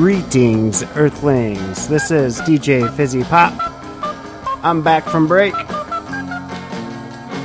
Greetings, 0.00 0.82
Earthlings. 0.96 1.86
This 1.88 2.10
is 2.10 2.40
DJ 2.40 2.90
Fizzy 2.96 3.22
Pop. 3.22 3.52
I'm 4.64 4.80
back 4.80 5.04
from 5.04 5.28
break. 5.28 5.52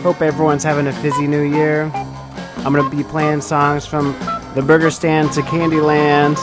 Hope 0.02 0.22
everyone's 0.22 0.64
having 0.64 0.88
a 0.88 0.94
fizzy 0.94 1.28
new 1.28 1.41
year. 1.41 1.91
I'm 2.59 2.72
going 2.72 2.90
to 2.90 2.95
be 2.95 3.04
playing 3.04 3.41
songs 3.41 3.86
from 3.86 4.14
the 4.55 4.62
Burger 4.62 4.90
Stand 4.90 5.34
to 5.34 5.41
Candyland. 5.41 6.38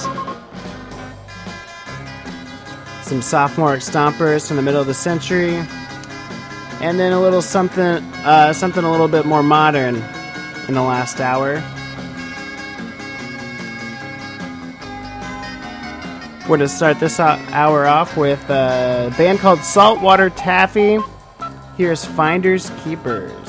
Some 3.05 3.23
sophomore 3.23 3.77
stompers 3.77 4.47
from 4.47 4.57
the 4.57 4.63
middle 4.63 4.83
of 4.83 4.87
the 4.87 4.93
century. 4.93 5.55
And 6.83 7.01
then 7.01 7.15
a 7.15 7.21
little 7.23 7.41
something, 7.41 8.05
uh, 8.27 8.53
something 8.53 8.85
a 8.85 8.91
little 8.91 9.09
bit 9.09 9.25
more 9.25 9.43
modern 9.43 9.97
in 10.69 10.75
the 10.75 10.83
last 10.83 11.21
hour. 11.21 11.65
We're 16.53 16.59
going 16.59 16.69
to 16.69 16.77
start 16.77 17.01
this 17.01 17.19
hour 17.19 17.87
off 17.87 18.15
with 18.15 18.51
uh, 18.51 19.09
a 19.11 19.17
band 19.17 19.39
called 19.39 19.61
Saltwater 19.61 20.29
Taffy. 20.29 20.99
Here's 21.79 22.05
Finders 22.05 22.69
Keepers. 22.85 23.42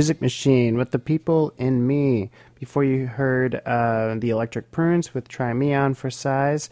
Music 0.00 0.22
Machine 0.22 0.78
with 0.78 0.92
The 0.92 0.98
People 0.98 1.52
in 1.58 1.86
Me. 1.86 2.30
Before 2.58 2.82
you 2.82 3.06
heard 3.06 3.56
uh, 3.66 4.14
The 4.16 4.30
Electric 4.30 4.70
Prunes 4.70 5.12
with 5.12 5.28
Try 5.28 5.52
Me 5.52 5.74
On 5.74 5.92
for 5.92 6.08
Size. 6.08 6.70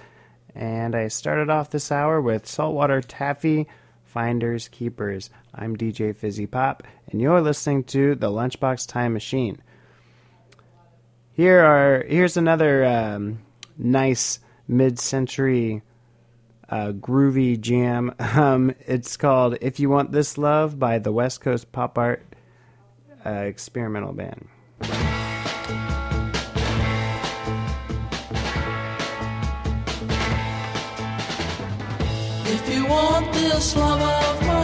And 0.54 0.94
I 0.94 1.08
started 1.08 1.50
off 1.50 1.68
this 1.68 1.92
hour 1.92 2.22
with 2.22 2.46
Saltwater 2.46 3.02
Taffy, 3.02 3.66
Finders 4.02 4.68
Keepers. 4.68 5.28
I'm 5.54 5.76
DJ 5.76 6.16
Fizzy 6.16 6.46
Pop, 6.46 6.84
and 7.10 7.20
you're 7.20 7.42
listening 7.42 7.84
to 7.84 8.14
The 8.14 8.30
Lunchbox 8.30 8.88
Time 8.88 9.12
Machine. 9.12 9.60
Here 11.34 11.62
are 11.62 12.06
here's 12.08 12.38
another 12.38 12.86
um, 12.86 13.40
nice 13.76 14.38
mid-century 14.66 15.82
uh, 16.70 16.92
groovy 16.92 17.60
jam. 17.60 18.14
Um, 18.20 18.74
it's 18.86 19.18
called 19.18 19.58
"If 19.60 19.78
You 19.78 19.90
Want 19.90 20.12
This 20.12 20.38
Love" 20.38 20.78
by 20.78 20.98
the 20.98 21.12
West 21.12 21.42
Coast 21.42 21.70
Pop 21.72 21.98
Art 21.98 22.22
uh, 23.28 23.42
experimental 23.42 24.12
band. 24.12 24.48
If 32.50 32.74
you 32.74 32.86
want 32.86 33.32
this 33.32 33.76
love 33.76 34.00
of 34.00 34.46
mine, 34.46 34.57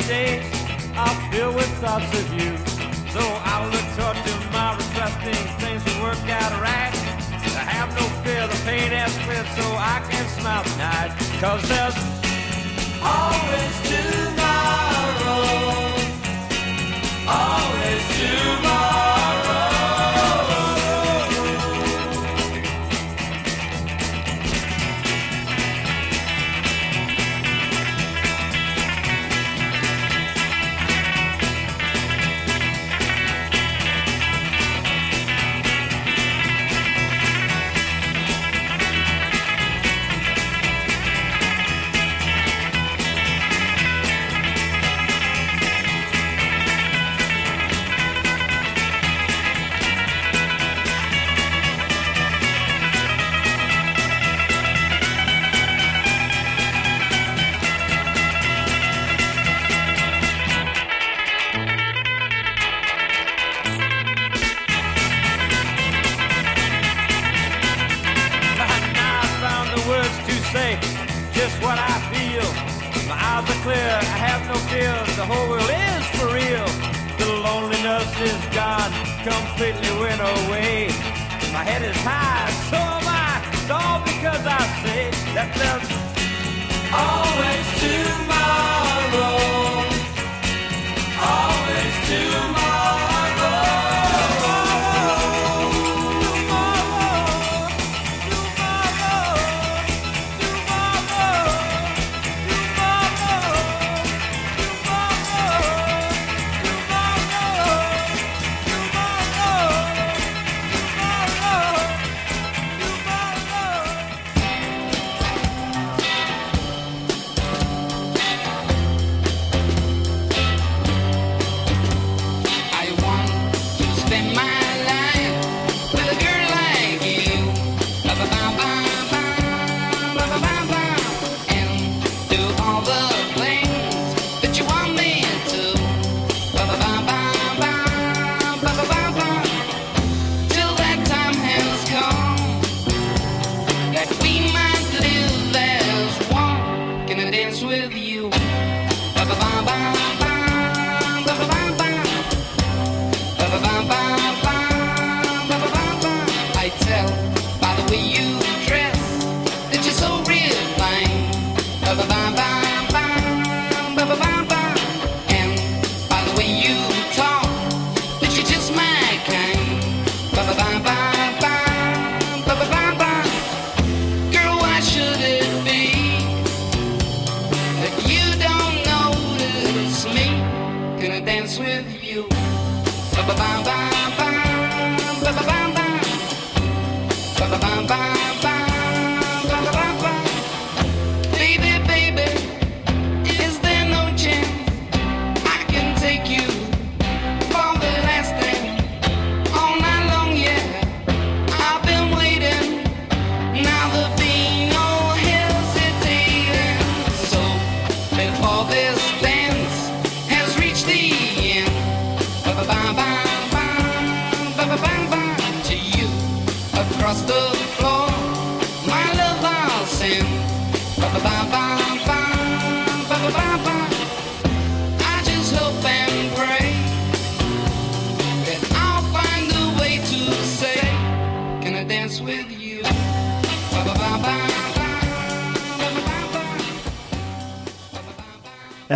today 0.00 0.38
are 0.96 1.16
filled 1.30 1.54
with 1.54 1.68
thoughts 1.80 2.12
of 2.20 2.32
you. 2.34 2.56
so 3.14 3.22
I 3.22 3.64
look 3.72 3.86
toward 3.96 4.16
tomorrow, 4.26 4.78
trusting 4.94 5.42
things 5.60 5.82
will 5.84 6.02
work 6.02 6.28
out 6.28 6.52
right. 6.60 6.92
I 7.56 7.64
have 7.78 7.90
no 7.94 8.04
fear, 8.22 8.46
the 8.46 8.60
pain 8.64 8.90
has 8.92 9.12
cleared, 9.24 9.46
so 9.56 9.64
I 9.94 10.04
can 10.10 10.26
smile 10.38 10.64
tonight. 10.64 11.10
Cause 11.40 11.62
there's 11.68 11.96
always 13.02 13.74
tomorrow, 13.90 14.76
always 17.28 18.02
tomorrow. 18.18 18.95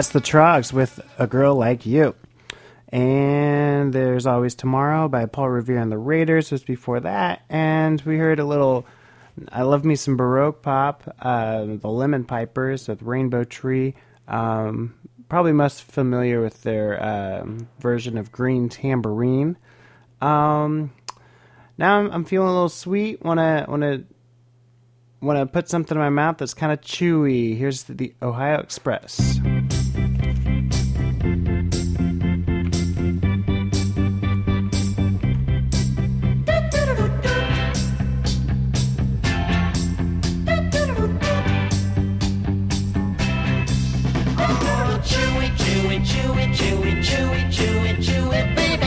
That's 0.00 0.08
the 0.08 0.20
Troggs 0.22 0.72
with 0.72 0.98
A 1.18 1.26
Girl 1.26 1.54
Like 1.56 1.84
You. 1.84 2.14
And 2.88 3.92
there's 3.92 4.26
Always 4.26 4.54
Tomorrow 4.54 5.08
by 5.08 5.26
Paul 5.26 5.50
Revere 5.50 5.76
and 5.76 5.92
the 5.92 5.98
Raiders 5.98 6.50
was 6.50 6.64
before 6.64 7.00
that. 7.00 7.42
And 7.50 8.00
we 8.00 8.16
heard 8.16 8.38
a 8.38 8.46
little, 8.46 8.86
I 9.52 9.60
love 9.60 9.84
me 9.84 9.96
some 9.96 10.16
Baroque 10.16 10.62
pop, 10.62 11.14
uh, 11.20 11.66
the 11.66 11.90
Lemon 11.90 12.24
Pipers 12.24 12.88
with 12.88 13.02
Rainbow 13.02 13.44
Tree. 13.44 13.94
Um, 14.26 14.94
probably 15.28 15.52
most 15.52 15.82
familiar 15.82 16.40
with 16.40 16.62
their 16.62 17.04
um, 17.04 17.68
version 17.78 18.16
of 18.16 18.32
Green 18.32 18.70
Tambourine. 18.70 19.58
Um, 20.22 20.94
now 21.76 21.98
I'm, 21.98 22.10
I'm 22.10 22.24
feeling 22.24 22.48
a 22.48 22.52
little 22.52 22.70
sweet. 22.70 23.22
Wanna 23.22 23.66
wanna 23.68 24.04
wanna 25.20 25.44
put 25.44 25.68
something 25.68 25.94
in 25.94 26.00
my 26.00 26.08
mouth 26.08 26.38
that's 26.38 26.54
kind 26.54 26.72
of 26.72 26.80
chewy. 26.80 27.58
Here's 27.58 27.82
the, 27.82 27.92
the 27.92 28.14
Ohio 28.22 28.60
Express. 28.60 29.38
Chewy, 45.10 45.48
chewy, 45.56 45.98
chewy, 46.04 46.92
chewy, 47.02 47.40
chewy, 47.50 47.96
chewy, 48.00 48.54
baby. 48.54 48.80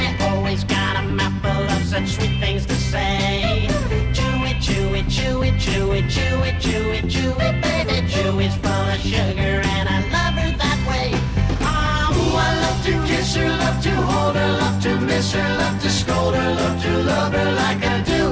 Baby. 7.61 8.07
Chewy's 8.07 8.55
full 8.57 8.71
of 8.71 8.99
sugar 9.01 9.52
to 13.83 13.91
hold 13.91 14.35
her, 14.37 14.51
love 14.59 14.81
to 14.81 14.97
miss 15.01 15.33
her, 15.33 15.57
love 15.57 15.81
to 15.81 15.89
scold 15.89 16.33
her, 16.33 16.55
love 16.55 16.81
to 16.81 17.03
love 17.03 17.33
her 17.33 17.51
like 17.51 17.83
I 17.83 18.01
do. 18.01 18.23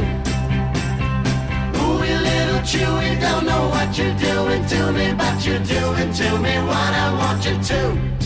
Ooh, 1.77 1.99
little 1.99 2.61
chewy, 2.71 3.19
don't 3.19 3.45
know 3.45 3.67
what 3.67 3.97
you're 3.97 4.15
doing 4.15 4.65
to 4.65 4.91
me, 4.93 5.13
but 5.13 5.45
you're 5.45 5.59
doing 5.59 6.13
to 6.13 6.37
me 6.39 6.55
what 6.69 6.93
I 7.03 7.07
want 7.19 7.45
you 7.45 7.61
to. 7.69 8.20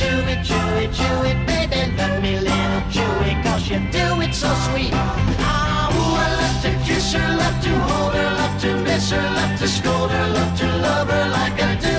Chewy, 0.00 0.34
chewy, 0.48 0.84
chewy, 0.98 1.32
baby. 1.46 1.80
Love 1.96 2.22
me, 2.22 2.32
little 2.40 2.82
chewy, 2.94 3.32
cause 3.44 3.68
you 3.68 3.78
do 3.98 4.06
it 4.24 4.34
so 4.34 4.50
sweet. 4.66 4.92
Ah, 4.94 5.92
ooh, 5.92 6.16
I 6.24 6.28
love 6.40 6.58
to 6.64 6.70
kiss 6.86 7.12
her, 7.12 7.28
love 7.42 7.58
to 7.64 7.72
hold 7.88 8.14
her, 8.14 8.30
love 8.40 8.56
to 8.62 8.70
miss 8.86 9.10
her, 9.10 9.26
love 9.38 9.58
to 9.60 9.68
scold 9.68 10.10
her, 10.10 10.26
love 10.38 10.52
to 10.60 10.66
love 10.86 11.08
her 11.14 11.26
like 11.38 11.56
I 11.68 11.72
do. 11.88 11.98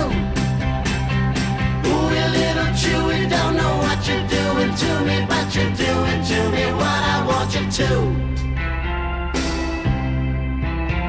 Ooh, 1.89 2.07
you 2.17 2.27
little 2.39 2.71
chewy, 2.81 3.29
don't 3.29 3.55
know 3.55 3.73
what 3.83 3.99
you're 4.07 4.27
doing 4.39 4.71
to 4.83 4.91
me, 5.07 5.17
but 5.31 5.47
you're 5.55 5.75
doing 5.85 6.19
to 6.31 6.39
me 6.55 6.65
what 6.81 7.01
I 7.13 7.17
want 7.29 7.49
you 7.55 7.65
to. 7.79 7.89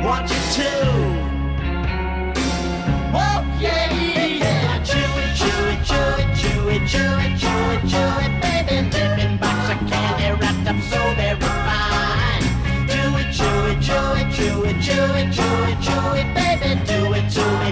Want 0.04 0.28
you 0.30 0.40
to. 0.56 1.21
chew 6.92 6.98
it, 6.98 7.38
chew 7.40 7.48
it, 7.72 7.80
chew 7.88 8.12
it, 8.24 8.32
baby. 8.42 8.76
Live 8.92 9.18
in 9.18 9.38
box 9.38 9.70
of 9.72 9.78
candy 9.88 10.28
wrapped 10.38 10.68
up 10.68 10.78
so 10.92 11.00
very 11.16 11.40
fine. 11.40 12.44
Do 12.86 13.00
it, 13.20 13.32
chew 13.32 13.56
it, 13.72 13.80
chew 13.80 14.06
it, 14.20 14.28
chew 14.36 14.64
it, 14.68 14.76
chew 14.84 15.06
it, 15.20 15.32
chew 15.32 15.56
it, 15.70 15.78
chew 15.86 16.04
it, 16.20 16.28
baby. 16.36 16.70
Do 16.84 17.14
it, 17.14 17.30
chew 17.32 17.52
it. 17.68 17.71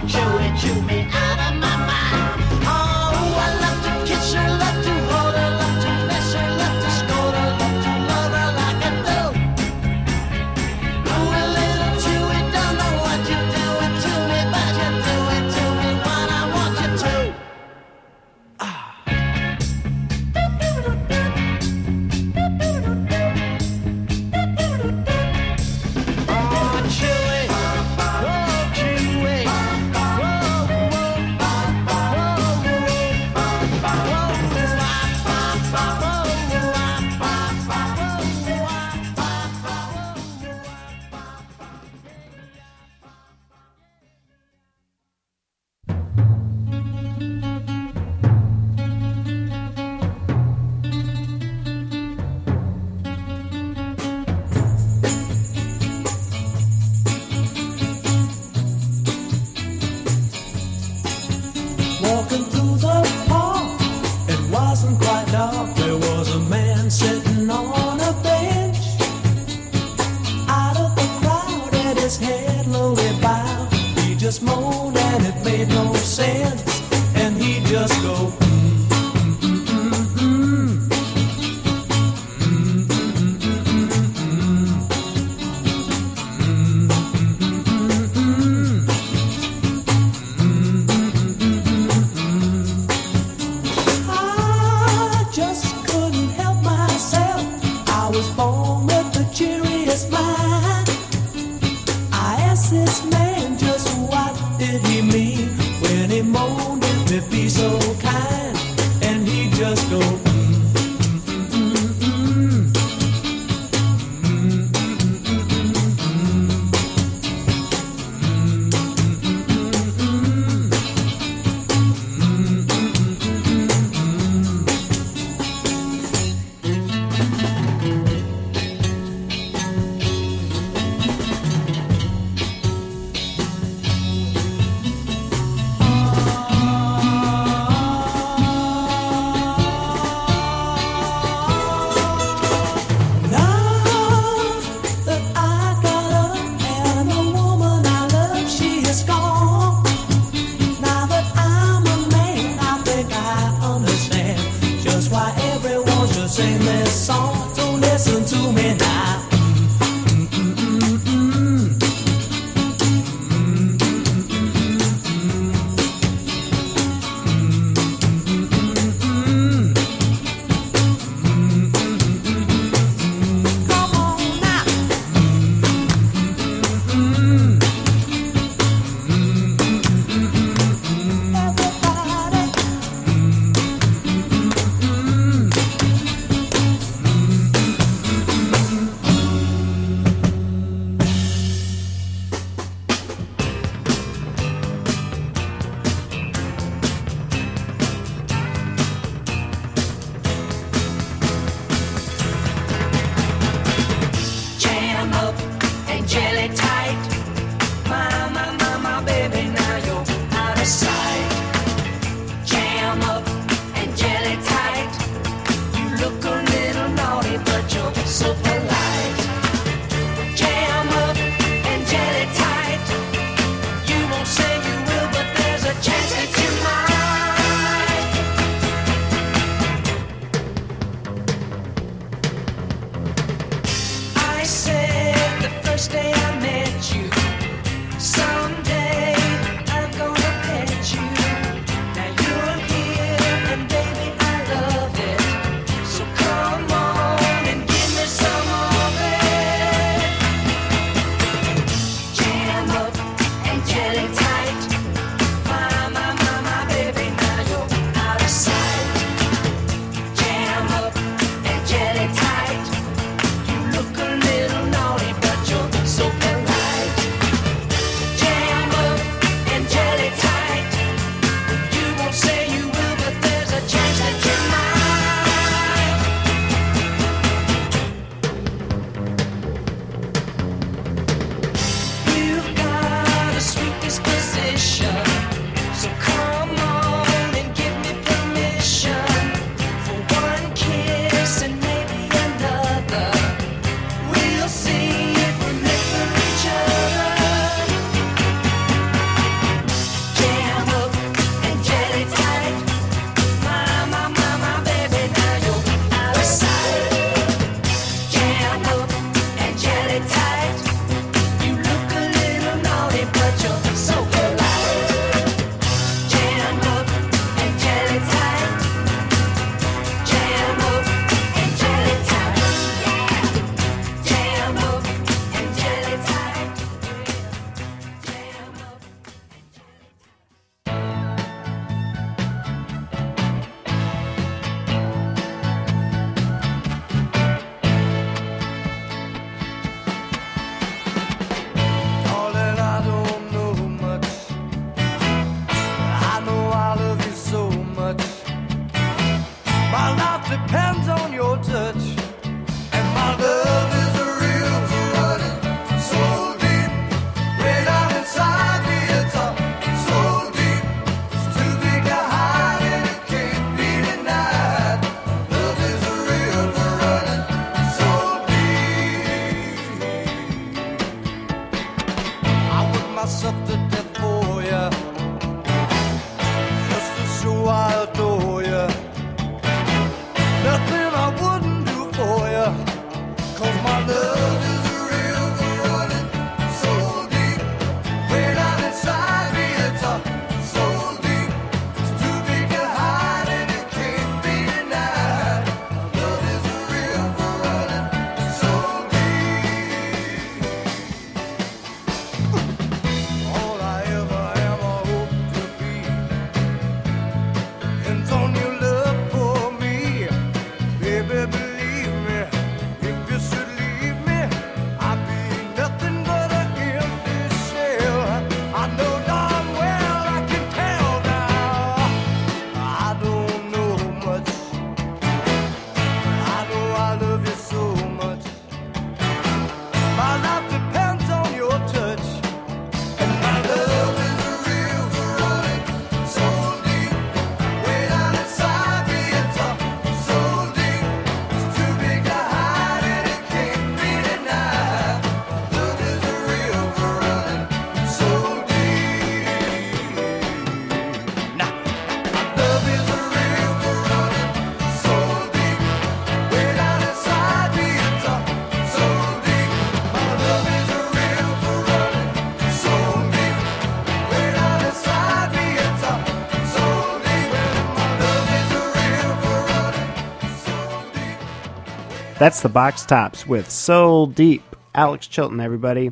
That's 472.31 472.43
the 472.43 472.49
Box 472.49 472.87
Tops 472.87 473.27
with 473.27 473.51
Soul 473.51 474.07
Deep. 474.07 474.45
Alex 474.73 475.09
Chilton, 475.09 475.41
everybody. 475.41 475.91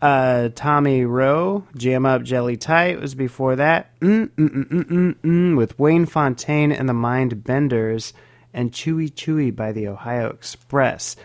Uh, 0.00 0.48
Tommy 0.54 1.04
Roe, 1.04 1.66
Jam 1.76 2.06
Up 2.06 2.22
Jelly 2.22 2.56
Tight 2.56 2.98
was 2.98 3.14
before 3.14 3.56
that. 3.56 4.00
Mm, 4.00 4.30
mm, 4.30 5.14
mm, 5.16 5.56
with 5.58 5.78
Wayne 5.78 6.06
Fontaine 6.06 6.72
and 6.72 6.88
the 6.88 6.94
Mindbenders, 6.94 8.14
and 8.54 8.72
Chewy 8.72 9.12
Chewy 9.12 9.54
by 9.54 9.72
the 9.72 9.88
Ohio 9.88 10.30
Express. 10.30 11.16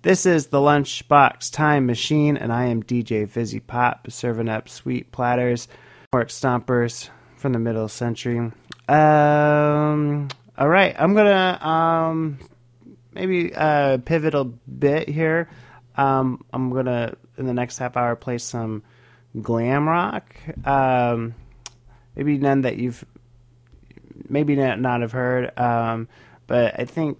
This 0.00 0.24
is 0.24 0.46
the 0.46 0.56
Lunchbox 0.56 1.52
Time 1.52 1.84
Machine, 1.84 2.38
and 2.38 2.50
I 2.50 2.64
am 2.68 2.82
DJ 2.82 3.28
Fizzy 3.28 3.60
Pop, 3.60 4.10
serving 4.10 4.48
up 4.48 4.70
sweet 4.70 5.12
platters, 5.12 5.68
pork 6.12 6.28
stompers 6.28 7.10
from 7.36 7.52
the 7.52 7.58
middle 7.58 7.88
century. 7.88 8.38
Um, 8.88 10.28
all 10.56 10.68
right, 10.70 10.96
I'm 10.98 11.12
gonna 11.14 11.58
um, 11.60 12.38
maybe 13.18 13.52
uh, 13.54 13.98
pivot 13.98 14.34
a 14.34 14.44
bit 14.44 15.08
here. 15.08 15.50
Um, 15.96 16.44
I'm 16.52 16.70
gonna 16.70 17.16
in 17.36 17.46
the 17.46 17.54
next 17.54 17.78
half 17.78 17.96
hour 17.96 18.14
play 18.14 18.38
some 18.38 18.84
glam 19.42 19.88
rock. 19.88 20.36
Um, 20.64 21.34
maybe 22.14 22.38
none 22.38 22.62
that 22.62 22.76
you've 22.76 23.04
maybe 24.28 24.54
not, 24.56 24.80
not 24.80 25.00
have 25.00 25.12
heard, 25.12 25.58
um, 25.58 26.08
but 26.46 26.78
I 26.78 26.84
think 26.84 27.18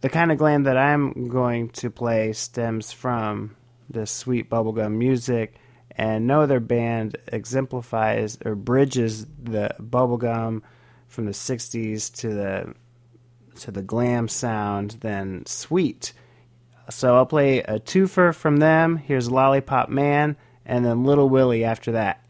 the 0.00 0.08
kind 0.08 0.32
of 0.32 0.38
glam 0.38 0.64
that 0.64 0.76
I'm 0.76 1.28
going 1.28 1.70
to 1.70 1.90
play 1.90 2.32
stems 2.32 2.92
from 2.92 3.56
this 3.88 4.10
sweet 4.10 4.50
bubblegum 4.50 4.92
music, 4.92 5.56
and 5.90 6.26
no 6.26 6.42
other 6.42 6.60
band 6.60 7.16
exemplifies 7.28 8.38
or 8.44 8.54
bridges 8.54 9.26
the 9.42 9.74
bubblegum 9.78 10.62
from 11.06 11.26
the 11.26 11.32
60s 11.32 12.12
to 12.16 12.28
the 12.34 12.74
to 13.56 13.70
the 13.70 13.82
glam 13.82 14.28
sound 14.28 14.92
than 15.00 15.46
Sweet. 15.46 16.12
So 16.90 17.16
I'll 17.16 17.26
play 17.26 17.60
a 17.60 17.80
twofer 17.80 18.34
from 18.34 18.58
them. 18.58 18.96
Here's 18.96 19.30
Lollipop 19.30 19.88
Man, 19.88 20.36
and 20.66 20.84
then 20.84 21.04
Little 21.04 21.28
Willie 21.28 21.64
after 21.64 21.92
that. 21.92 22.20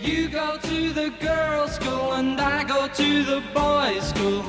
You 0.00 0.28
go 0.28 0.58
to 0.58 0.92
the 0.92 1.12
girls' 1.20 1.74
school 1.76 2.12
and 2.14 2.40
I 2.40 2.64
go 2.64 2.88
to 2.88 3.22
the 3.22 3.42
boys' 3.54 4.08
school, 4.08 4.44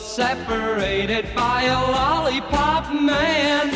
separated 0.00 1.26
by 1.34 1.62
a 1.62 1.80
lollipop 1.92 2.92
man. 2.92 3.70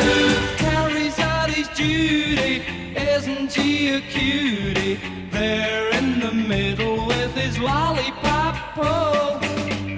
who 0.00 0.56
carries 0.56 1.18
out 1.18 1.50
his 1.50 1.68
duty. 1.68 2.64
Isn't 2.96 3.52
he 3.52 3.94
a 3.94 4.00
cutie? 4.00 4.98
There 5.30 5.90
in 5.94 6.20
the 6.20 6.32
middle 6.32 7.06
with 7.06 7.34
his 7.34 7.58
lollipop 7.58 8.54
pole. 8.74 9.40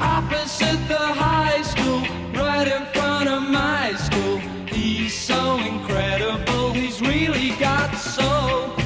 Opposite 0.01 0.83
the 0.89 1.07
high 1.25 1.63
school, 1.63 2.03
right 2.35 2.69
in 2.69 2.85
front 2.95 3.29
of 3.29 3.43
my 3.43 3.95
school. 3.95 4.39
He's 4.67 5.15
so 5.15 5.59
incredible, 5.59 6.73
he's 6.73 7.01
really 7.01 7.51
got 7.59 7.95
soul. 7.95 8.77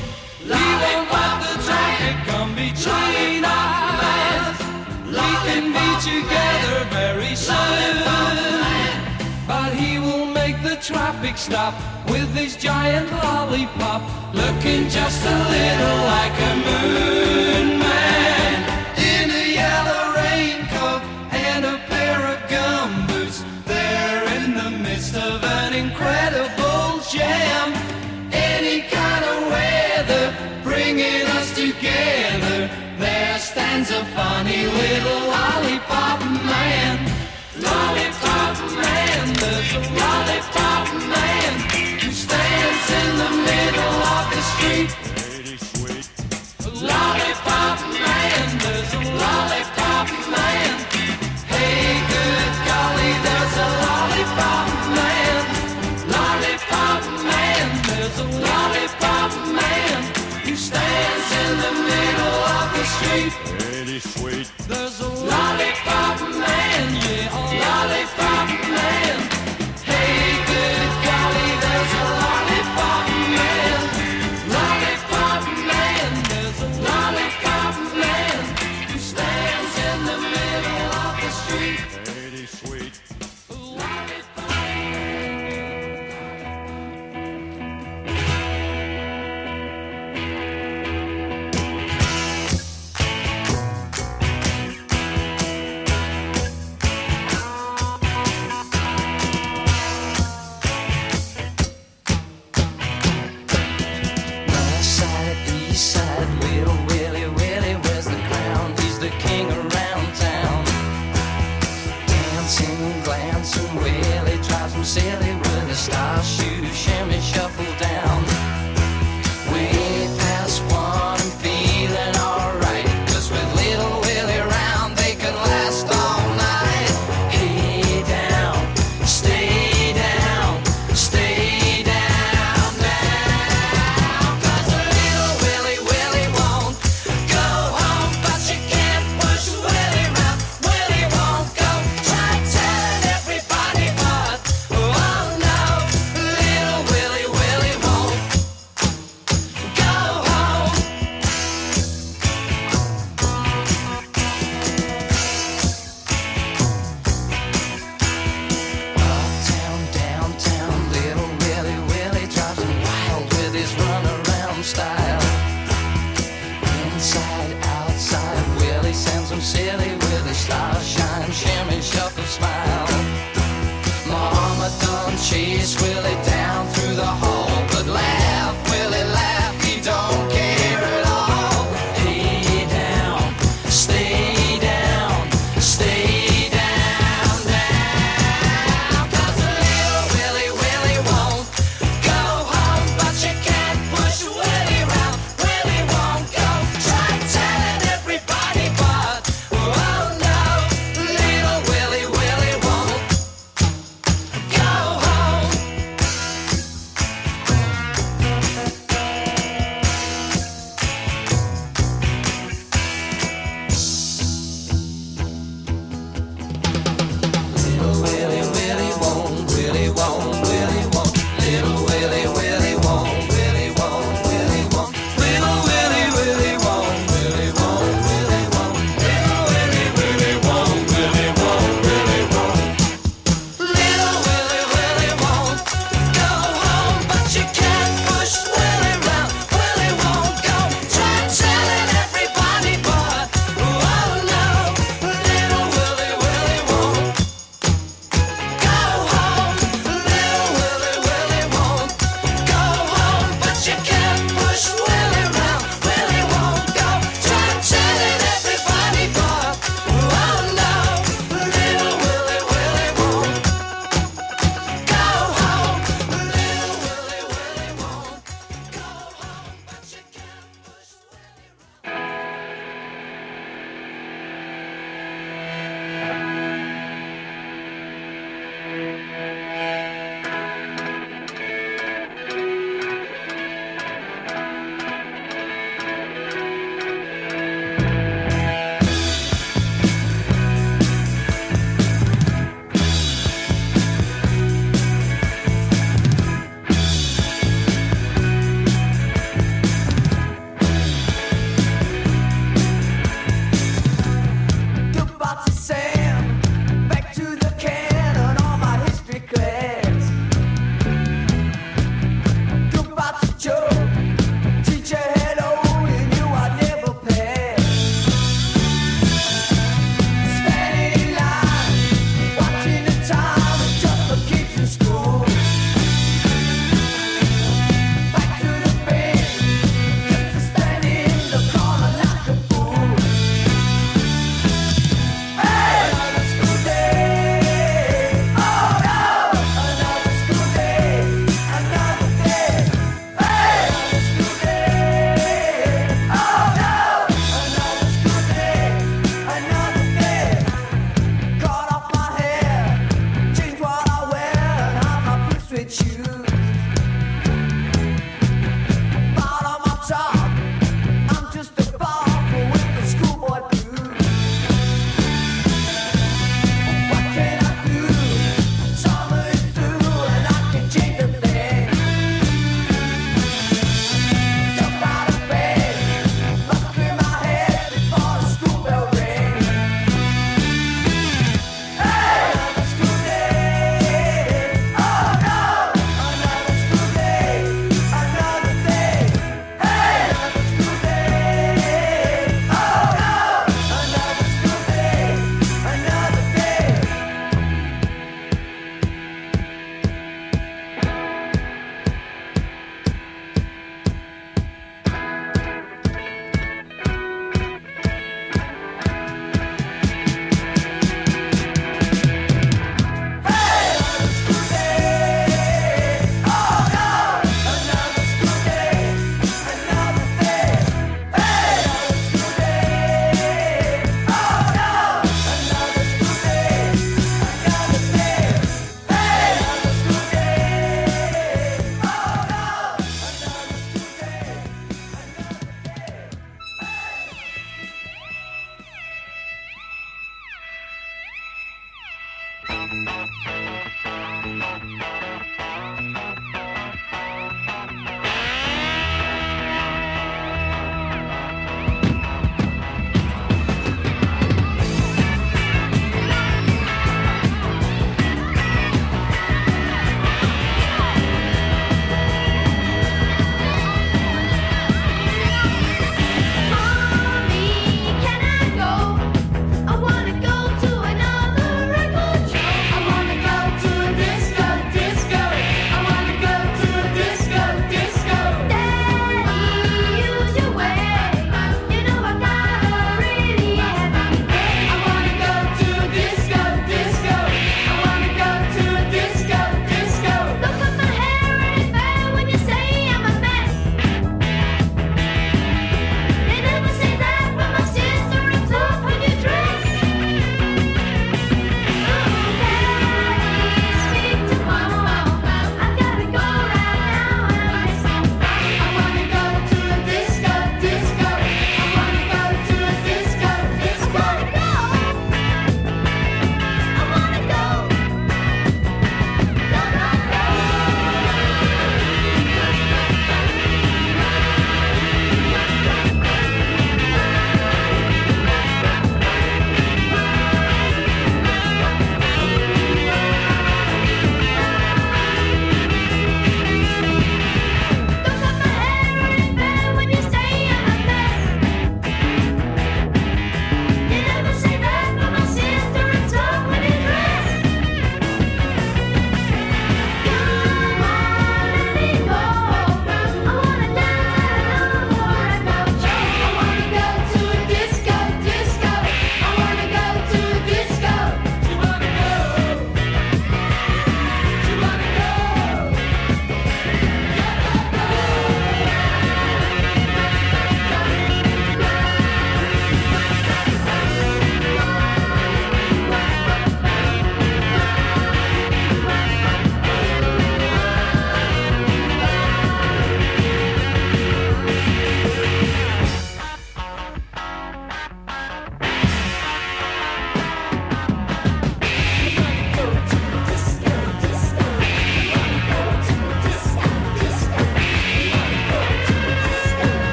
He 0.40 0.66
won't 0.80 1.40
the 1.42 1.54
traffic 1.66 2.18
between 2.54 3.44
us. 3.44 4.58
We 5.06 5.28
can 5.46 5.64
be 5.72 5.88
together 6.10 6.59
traffic 10.80 11.36
stop 11.36 11.74
with 12.08 12.34
his 12.34 12.56
giant 12.56 13.10
lollipop, 13.12 14.00
looking 14.34 14.88
just 14.88 15.22
a 15.26 15.38
little 15.54 15.98
like 16.16 16.36
a 16.40 16.54
moon 16.66 17.78
man. 17.78 18.56
In 18.96 19.30
a 19.30 19.44
yellow 19.60 20.14
raincoat 20.16 21.02
and 21.32 21.64
a 21.66 21.76
pair 21.90 22.18
of 22.32 22.48
gum 22.48 23.06
boots, 23.08 23.44
they're 23.66 24.24
in 24.40 24.54
the 24.54 24.70
midst 24.70 25.14
of 25.16 25.44
an 25.44 25.74
incredible 25.74 27.00
jam. 27.10 27.74
Any 28.32 28.80
kind 28.88 29.24
of 29.24 29.50
weather 29.52 30.34
bringing 30.62 31.26
us 31.36 31.54
together. 31.54 32.70
There 32.98 33.38
stands 33.38 33.90
a 33.90 34.02
funny 34.16 34.64
little 34.64 35.28
lollipop 35.28 36.09
the 63.84 64.00
street. 64.00 64.52
There's 64.68 64.99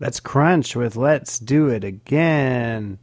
That's 0.00 0.20
Crunch 0.20 0.76
with 0.76 0.94
Let's 0.94 1.40
Do 1.40 1.68
It 1.68 1.82
Again. 1.82 3.00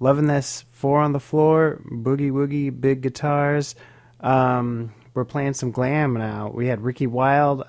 Loving 0.00 0.26
this 0.26 0.64
four 0.72 1.00
on 1.00 1.12
the 1.12 1.20
floor, 1.20 1.80
boogie 1.88 2.32
woogie, 2.32 2.80
big 2.80 3.00
guitars. 3.00 3.76
Um, 4.18 4.92
we're 5.14 5.24
playing 5.24 5.54
some 5.54 5.70
glam 5.70 6.14
now. 6.14 6.50
We 6.52 6.66
had 6.66 6.80
Ricky 6.80 7.06
Wilde, 7.06 7.62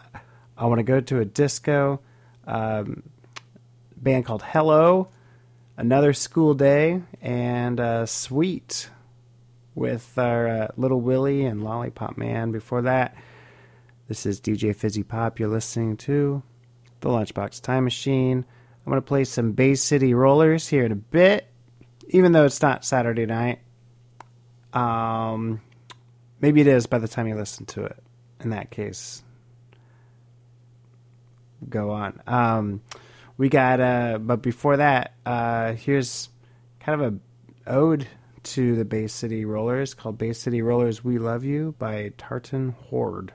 I 0.57 0.65
Want 0.65 0.80
to 0.80 0.84
Go 0.84 1.01
to 1.01 1.19
a 1.19 1.26
Disco, 1.26 2.01
um, 2.47 3.03
band 3.95 4.26
called 4.26 4.41
Hello, 4.41 5.07
Another 5.78 6.13
School 6.13 6.55
Day, 6.55 7.03
and 7.21 7.80
uh, 7.80 8.07
Sweet 8.07 8.89
with 9.76 10.17
our 10.17 10.47
uh, 10.47 10.67
Little 10.78 11.01
Willie 11.01 11.45
and 11.45 11.63
Lollipop 11.63 12.17
Man. 12.17 12.51
Before 12.51 12.82
that, 12.82 13.15
this 14.07 14.26
is 14.26 14.41
DJ 14.41 14.76
Fizzy 14.76 15.03
Pop. 15.03 15.39
You're 15.39 15.49
listening 15.49 15.95
to 15.97 16.41
the 17.01 17.09
Lunchbox 17.09 17.61
Time 17.61 17.84
Machine. 17.84 18.45
I'm 18.86 18.92
going 18.92 19.02
to 19.02 19.08
play 19.08 19.24
some 19.24 19.54
Bay 19.54 19.76
City 19.76 20.14
Rollers 20.14 20.68
here 20.68 20.84
in 20.84 20.92
a 20.92 20.96
bit, 20.96 21.48
even 22.10 22.34
though 22.34 22.46
it's 22.46 22.62
not 22.62 22.84
Saturday 22.84 23.26
night. 23.26 23.60
Um, 24.74 25.62
maybe 26.42 26.62
it 26.62 26.68
is 26.68 26.86
by 26.86 26.98
the 26.98 27.08
time 27.08 27.28
you 27.28 27.36
listen 27.36 27.66
to 27.68 27.86
it. 27.86 27.98
In 28.42 28.50
that 28.50 28.72
case, 28.72 29.24
go 31.70 31.92
on. 31.92 32.22
Um, 32.28 32.82
we 33.38 33.48
got, 33.48 33.80
uh, 33.80 34.18
but 34.20 34.42
before 34.42 34.78
that, 34.78 35.14
uh, 35.26 35.74
here's 35.74 36.30
kind 36.82 37.02
of 37.02 37.14
a 37.14 37.70
ode 37.70 38.06
to 38.44 38.76
the 38.76 38.84
Bay 38.84 39.08
City 39.08 39.46
Rollers 39.46 39.94
called 39.94 40.18
Bay 40.18 40.34
City 40.34 40.62
Rollers 40.62 41.04
We 41.06 41.18
Love 41.18 41.46
You 41.46 41.76
by 41.80 42.12
Tartan 42.18 42.76
Horde. 42.90 43.32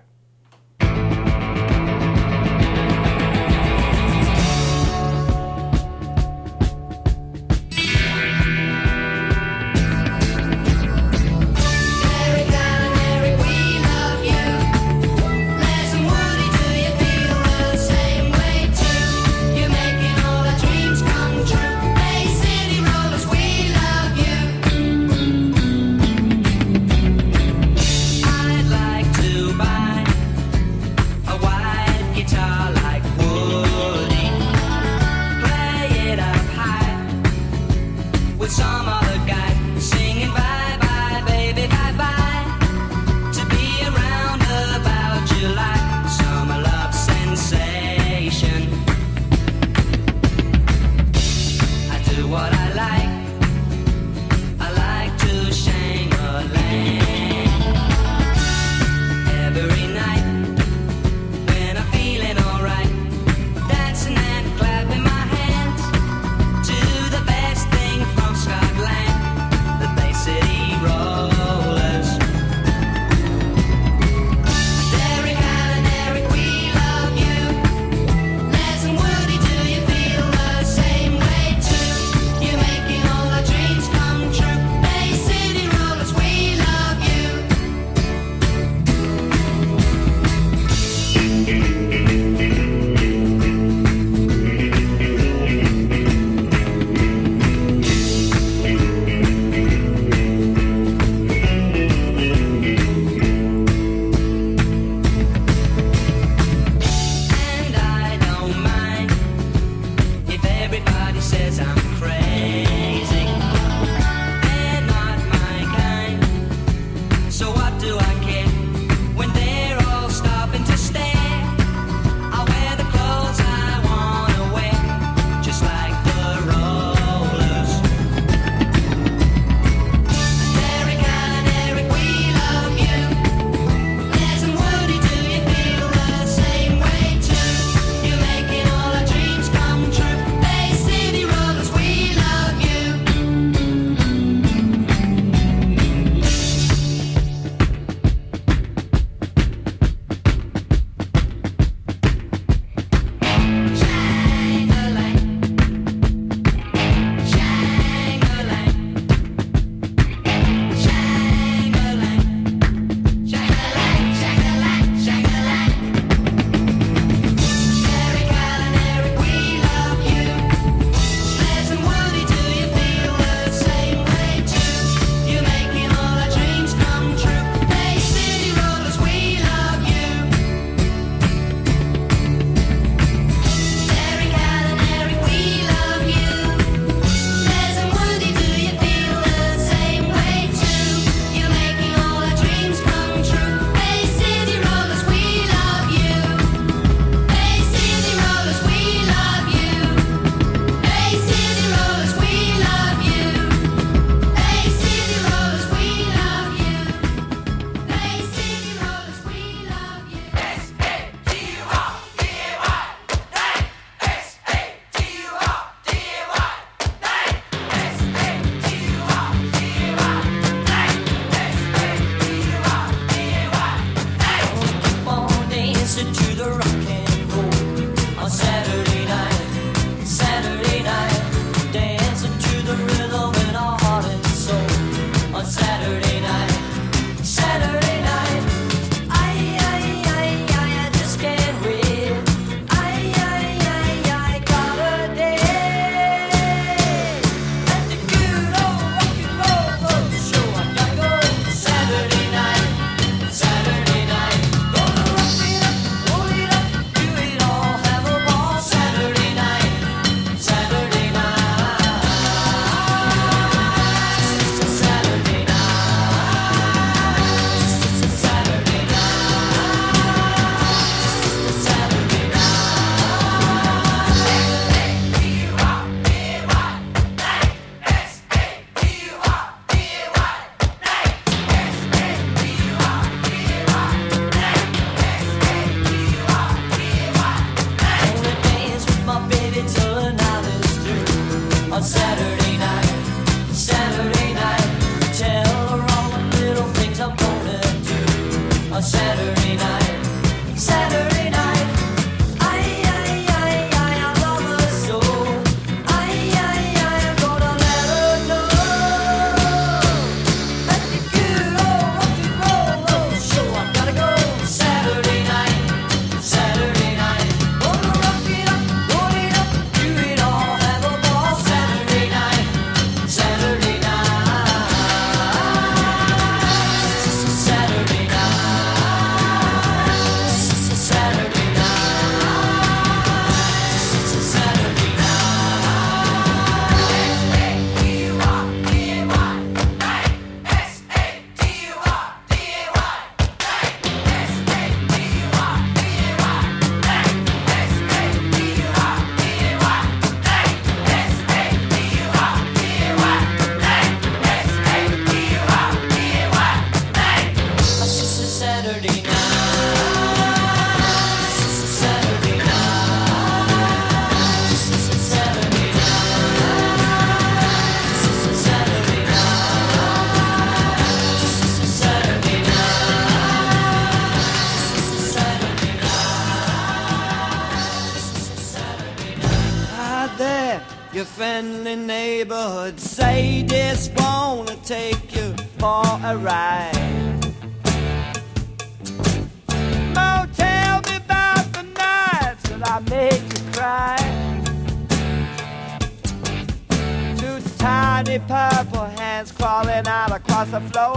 Purple 398.21 398.87
hands 398.87 399.33
crawling 399.33 399.87
out 399.87 400.11
across 400.13 400.51
the 400.51 400.61
floor. 400.61 400.97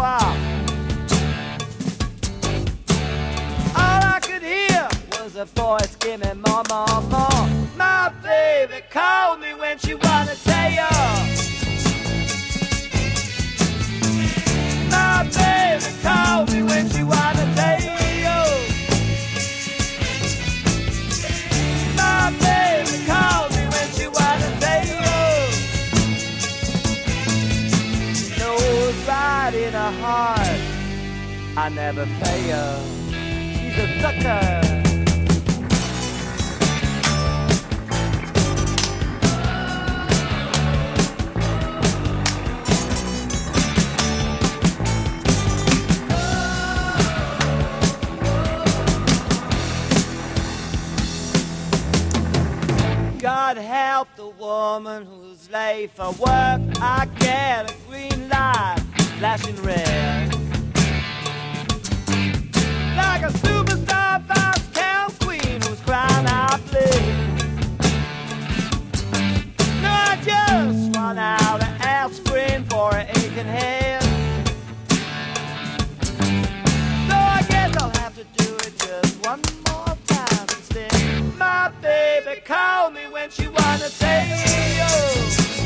All 3.76 4.01
I 4.15 4.19
could 4.22 4.41
hear 4.41 4.88
was 5.19 5.36
a 5.36 5.45
voice 5.45 5.91
screaming 5.91 6.41
more, 6.47 6.63
more, 6.69 7.01
more. 7.09 7.47
My 7.78 8.11
baby 8.24 8.82
called 8.89 9.39
me 9.39 9.53
when 9.53 9.78
she 9.80 9.93
wanna 9.95 10.36
tell 10.36 10.72
you. 10.72 10.88
Oh. 10.91 11.26
My 14.89 15.24
baby 15.24 15.86
called 16.01 16.51
me 16.53 16.63
when 16.63 16.89
she 16.89 17.03
wanna 17.03 17.53
tell 17.55 17.82
you. 17.82 17.89
Oh. 17.89 18.01
Heart, 29.99 30.59
I 31.57 31.69
never 31.69 32.05
fail. 32.05 32.83
She's 33.11 33.77
a 33.77 34.01
sucker. 34.01 34.81
God 53.19 53.57
help 53.57 54.07
the 54.15 54.27
woman 54.27 55.05
who's 55.05 55.49
late 55.51 55.91
for 55.91 56.11
work. 56.11 56.61
I 56.81 57.07
get 57.19 57.71
a 57.71 57.75
green 57.87 58.29
light 58.29 58.80
flashing 59.22 59.55
red. 59.61 60.34
Like 62.97 63.22
a 63.22 63.32
superstar 63.45 64.26
fast 64.26 64.74
count 64.74 65.13
queen 65.19 65.61
who's 65.61 65.80
crying 65.82 66.26
out 66.26 66.59
bleed. 66.72 67.38
No, 69.84 69.91
I 69.91 70.17
just 70.26 70.95
run 70.95 71.19
out 71.19 71.61
of 71.61 71.82
aspirin 71.82 72.65
for 72.65 72.95
an 72.95 73.05
aching 73.09 73.45
head. 73.45 74.01
So 77.07 77.15
I 77.15 77.45
guess 77.47 77.78
I'll 77.78 77.95
have 78.01 78.15
to 78.15 78.26
do 78.43 78.55
it 78.55 78.74
just 78.76 79.24
one 79.24 79.41
more 79.67 79.95
time 80.07 80.47
instead. 80.49 81.38
My 81.38 81.72
baby 81.80 82.41
called 82.41 82.95
me 82.95 83.07
when 83.07 83.30
she 83.30 83.47
wanna 83.49 83.89
take 83.99 84.47
you. 84.80 85.61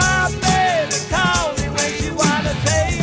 My 0.00 0.30
baby 0.42 0.98
called 1.10 1.58
me 1.60 1.68
when 1.76 1.90
she 1.98 2.10
wanna 2.12 2.54
take 2.66 2.99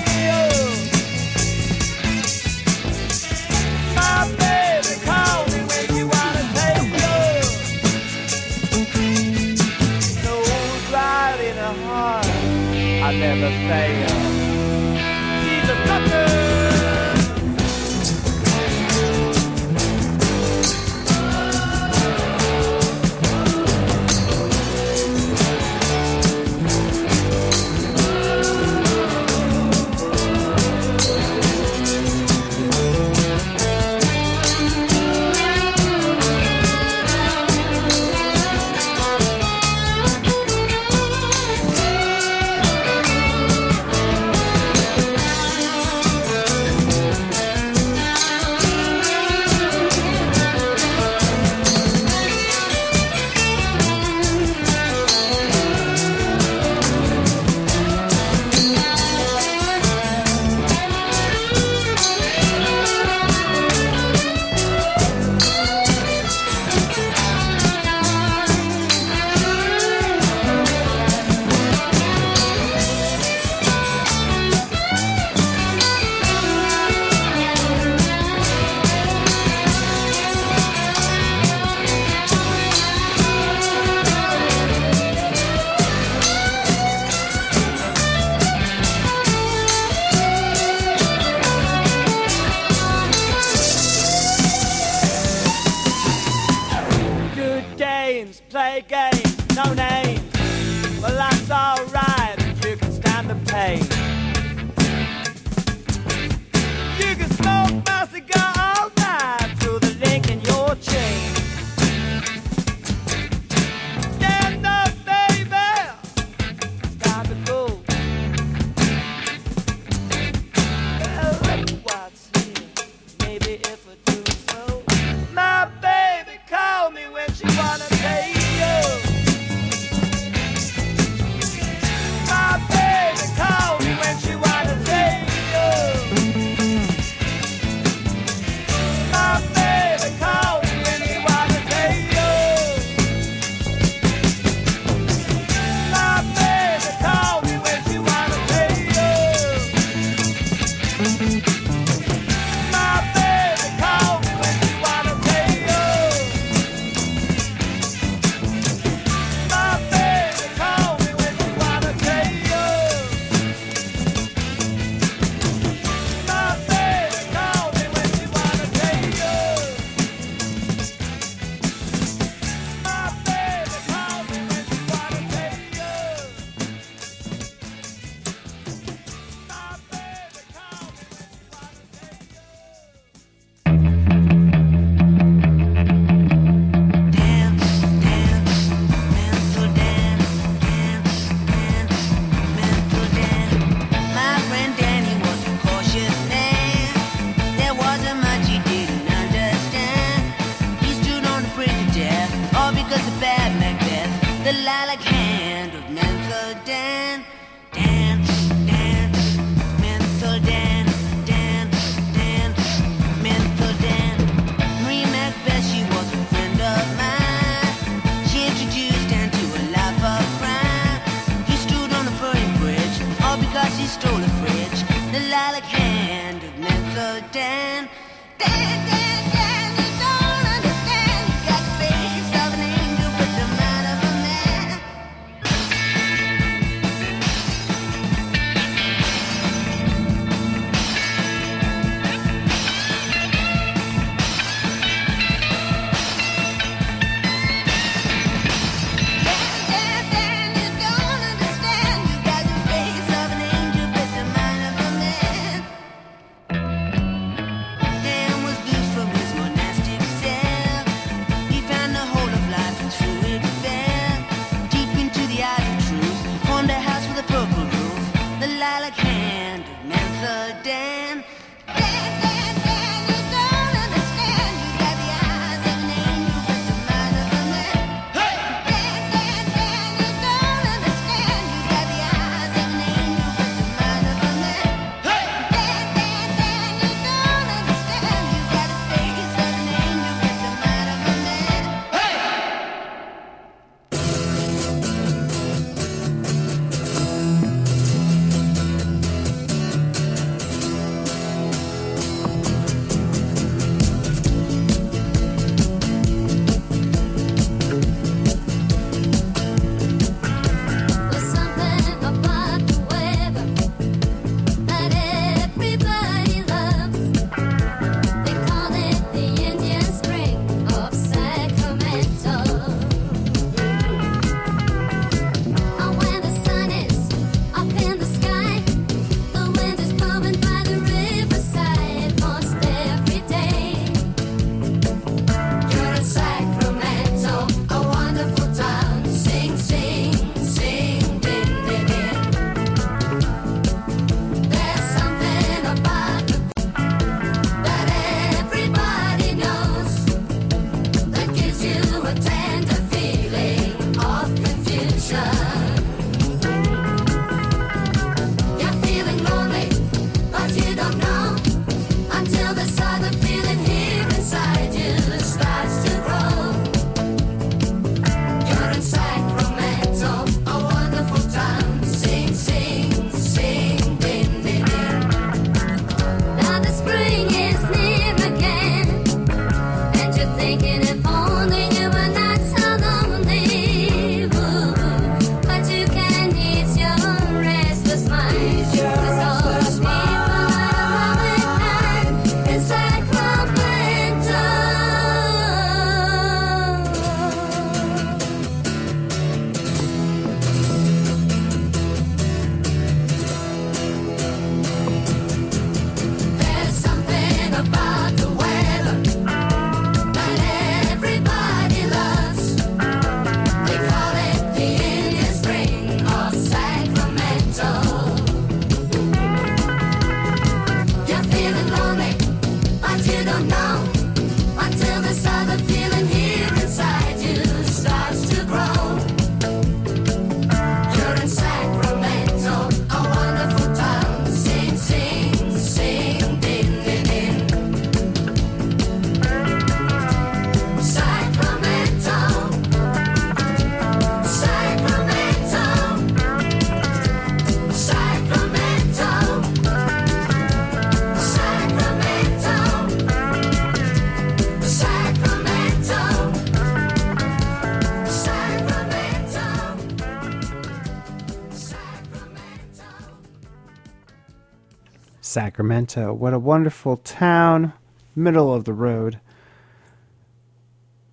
Sacramento. 465.38 466.14
What 466.14 466.34
a 466.34 466.40
wonderful 466.40 466.98
town, 466.98 467.74
middle 468.16 468.52
of 468.52 468.66
the 468.66 468.74
road. 468.74 469.20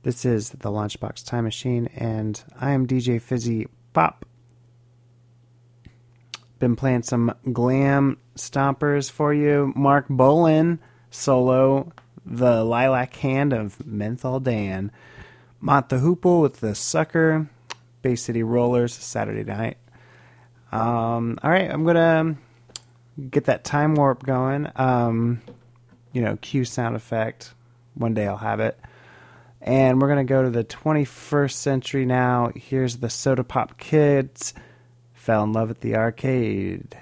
This 0.03 0.25
is 0.25 0.49
the 0.49 0.71
Lunchbox 0.71 1.27
Time 1.27 1.45
Machine, 1.45 1.91
and 1.95 2.43
I 2.59 2.71
am 2.71 2.87
DJ 2.87 3.21
Fizzy 3.21 3.69
Pop. 3.93 4.25
Been 6.59 6.75
playing 6.75 7.03
some 7.03 7.35
glam 7.53 8.17
stompers 8.35 9.11
for 9.11 9.35
you. 9.35 9.75
Marc 9.77 10.09
Bolan, 10.09 10.79
solo, 11.11 11.93
the 12.25 12.65
lilac 12.65 13.15
hand 13.17 13.53
of 13.53 13.85
Menthol 13.85 14.41
Dan. 14.41 14.91
Mott 15.61 15.91
the 15.91 15.97
Hoople 15.97 16.41
with 16.41 16.61
the 16.61 16.75
Sucker. 16.75 17.51
Bay 18.01 18.17
City 18.17 18.43
Rollers, 18.43 18.95
Saturday 18.95 19.45
night. 19.45 19.77
Um, 20.73 21.39
all 21.43 21.51
right, 21.51 21.71
I'm 21.71 21.85
going 21.85 21.97
to 21.97 22.37
get 23.31 23.45
that 23.45 23.65
time 23.65 23.95
warp 23.95 24.23
going. 24.23 24.71
Um, 24.77 25.43
you 26.13 26.23
know, 26.23 26.37
cue 26.37 26.65
sound 26.65 26.97
effect. 26.97 27.55
One 27.95 28.15
day 28.15 28.27
I'll 28.27 28.37
have 28.37 28.61
it. 28.61 28.79
And 29.61 30.01
we're 30.01 30.09
going 30.09 30.27
to 30.27 30.31
go 30.31 30.43
to 30.43 30.51
the 30.51 30.65
21st 30.65 31.53
century 31.53 32.05
now. 32.05 32.51
Here's 32.55 32.99
the 32.99 33.09
Soda 33.09 33.45
Pop 33.45 33.79
Kids. 33.79 34.53
Fell 35.15 35.43
in 35.43 35.53
love 35.53 35.71
at 35.71 35.81
the 35.81 35.97
arcade. 35.97 36.97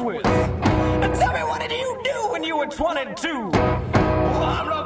With. 0.00 0.24
And 0.24 1.14
tell 1.14 1.32
me, 1.32 1.40
what 1.40 1.60
did 1.60 1.72
you 1.72 2.00
do 2.04 2.28
when 2.30 2.44
you 2.44 2.56
were 2.56 2.66
22? 2.66 3.48
Well, 3.50 4.77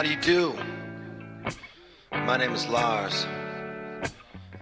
how 0.00 0.06
do 0.06 0.10
you 0.10 0.20
do? 0.22 0.54
My 2.10 2.38
name 2.38 2.54
is 2.54 2.66
Lars. 2.66 3.26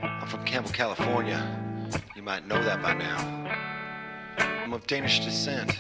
I'm 0.03 0.27
from 0.27 0.45
Campbell, 0.45 0.73
California. 0.73 1.41
You 2.17 2.23
might 2.23 2.49
know 2.49 2.61
that 2.61 2.83
by 2.83 2.93
now. 2.93 3.19
I'm 4.37 4.73
of 4.73 4.85
Danish 4.89 5.21
descent. 5.21 5.79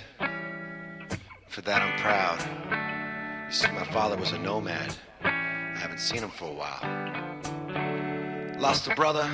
For 1.48 1.60
that, 1.62 1.82
I'm 1.82 1.98
proud. 1.98 2.38
You 3.48 3.52
see, 3.52 3.72
my 3.72 3.82
father 3.86 4.16
was 4.16 4.30
a 4.30 4.38
nomad. 4.38 4.94
I 5.24 5.74
haven't 5.76 5.98
seen 5.98 6.20
him 6.20 6.30
for 6.30 6.44
a 6.44 6.54
while. 6.54 6.80
Lost 8.60 8.86
a 8.86 8.94
brother, 8.94 9.28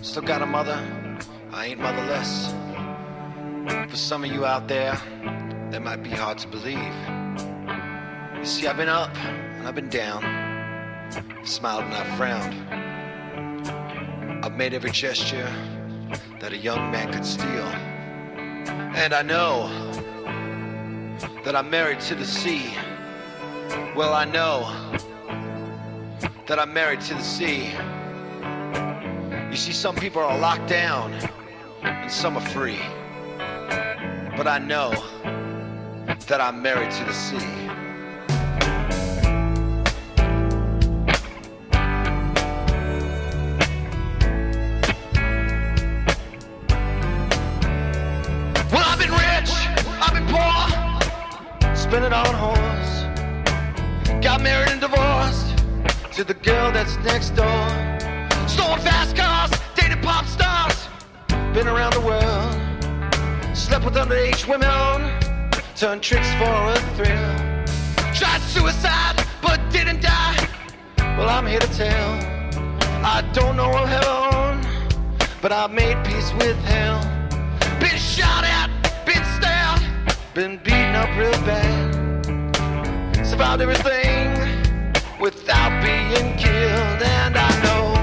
still 0.00 0.22
got 0.22 0.40
a 0.40 0.46
mother. 0.46 0.80
I 1.50 1.66
ain't 1.66 1.78
motherless. 1.78 2.54
For 3.90 3.98
some 3.98 4.24
of 4.24 4.32
you 4.32 4.46
out 4.46 4.66
there, 4.66 4.94
that 5.70 5.82
might 5.82 6.02
be 6.02 6.08
hard 6.08 6.38
to 6.38 6.48
believe. 6.48 7.21
See, 8.44 8.66
I've 8.66 8.76
been 8.76 8.88
up 8.88 9.16
and 9.16 9.68
I've 9.68 9.76
been 9.76 9.88
down, 9.88 10.24
I've 10.24 11.48
smiled 11.48 11.84
and 11.84 11.94
I've 11.94 12.16
frowned. 12.16 12.54
I've 14.44 14.56
made 14.56 14.74
every 14.74 14.90
gesture 14.90 15.48
that 16.40 16.52
a 16.52 16.56
young 16.56 16.90
man 16.90 17.12
could 17.12 17.24
steal. 17.24 17.64
And 18.96 19.14
I 19.14 19.22
know 19.22 19.68
that 21.44 21.54
I'm 21.54 21.70
married 21.70 22.00
to 22.00 22.16
the 22.16 22.24
sea. 22.24 22.74
Well, 23.94 24.12
I 24.12 24.24
know 24.24 24.68
that 26.46 26.58
I'm 26.58 26.74
married 26.74 27.00
to 27.02 27.14
the 27.14 27.22
sea. 27.22 27.70
You 29.50 29.56
see, 29.56 29.72
some 29.72 29.94
people 29.94 30.20
are 30.20 30.36
locked 30.36 30.68
down 30.68 31.12
and 31.82 32.10
some 32.10 32.36
are 32.36 32.46
free. 32.48 32.80
But 34.36 34.48
I 34.48 34.58
know 34.58 34.90
that 36.26 36.40
I'm 36.40 36.60
married 36.60 36.90
to 36.90 37.04
the 37.04 37.12
sea. 37.12 37.71
To 56.22 56.28
the 56.34 56.40
girl 56.40 56.70
that's 56.70 56.96
next 56.98 57.30
door. 57.30 57.66
Stolen 58.46 58.78
fast 58.80 59.16
cars, 59.16 59.50
dated 59.74 60.00
pop 60.02 60.24
stars, 60.26 60.88
been 61.52 61.66
around 61.66 61.92
the 61.94 62.00
world. 62.00 63.56
Slept 63.56 63.84
with 63.84 63.94
underage 63.94 64.46
women, 64.46 65.10
turned 65.74 66.00
tricks 66.00 66.32
for 66.34 66.54
a 66.74 66.78
thrill. 66.94 67.34
Tried 68.14 68.40
suicide, 68.42 69.16
but 69.42 69.58
didn't 69.70 70.00
die. 70.00 70.48
Well, 70.98 71.28
I'm 71.28 71.46
here 71.46 71.60
to 71.60 71.72
tell. 71.76 72.10
I 73.04 73.28
don't 73.32 73.56
know 73.56 73.72
of 73.72 73.88
heaven, 73.88 74.64
but 75.40 75.50
I've 75.50 75.72
made 75.72 75.96
peace 76.04 76.32
with 76.34 76.58
hell. 76.64 77.00
Been 77.80 77.98
shot 77.98 78.44
at, 78.44 78.70
been 79.04 79.24
stabbed, 79.38 79.84
been 80.34 80.58
beaten 80.58 80.94
up 80.94 81.10
real 81.18 81.32
bad. 81.44 83.26
Survived 83.26 83.62
everything 83.62 84.41
without 85.22 85.70
being 85.80 86.36
killed, 86.36 87.00
and 87.00 87.36
I 87.36 87.62
know 87.62 88.01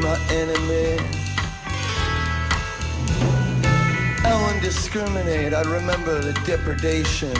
my 0.00 0.18
enemy. 0.30 0.98
I 4.24 4.42
wouldn't 4.42 4.62
discriminate, 4.62 5.54
I'd 5.54 5.66
remember 5.66 6.20
the 6.20 6.32
depredation. 6.44 7.36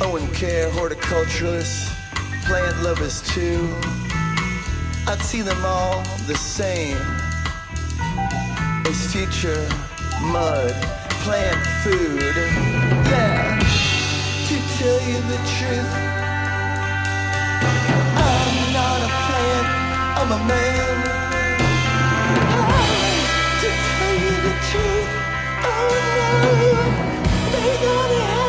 I 0.00 0.10
wouldn't 0.10 0.34
care, 0.34 0.70
horticulturalists, 0.70 1.92
plant 2.44 2.82
lovers 2.82 3.22
too. 3.22 3.68
I'd 5.06 5.20
see 5.20 5.42
them 5.42 5.64
all 5.64 6.02
the 6.26 6.36
same 6.36 6.98
is 8.86 9.12
future 9.12 9.68
mud, 10.20 10.74
plant 11.24 11.66
food. 11.82 12.36
Yeah, 13.10 13.58
to 14.48 14.56
tell 14.78 15.00
you 15.08 15.18
the 15.32 15.38
truth, 15.56 15.92
I'm 18.28 18.72
not 18.72 18.98
a 19.00 19.10
plant, 19.26 19.66
I'm 20.18 20.32
a 20.32 20.48
man. 20.48 21.21
They 27.52 27.78
gonna 27.82 28.20
have 28.32 28.41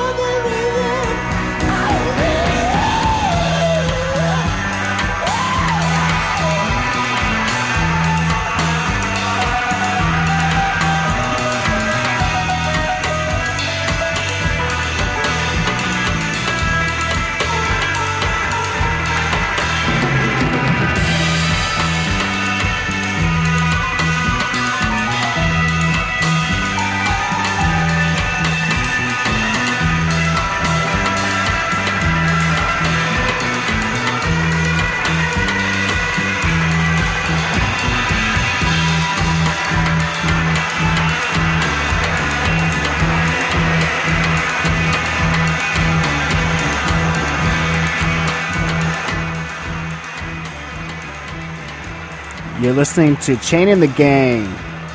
You're 52.64 52.72
listening 52.72 53.18
to 53.18 53.36
Chain 53.36 53.68
and 53.68 53.82
the 53.82 53.88
Gang. 53.88 54.46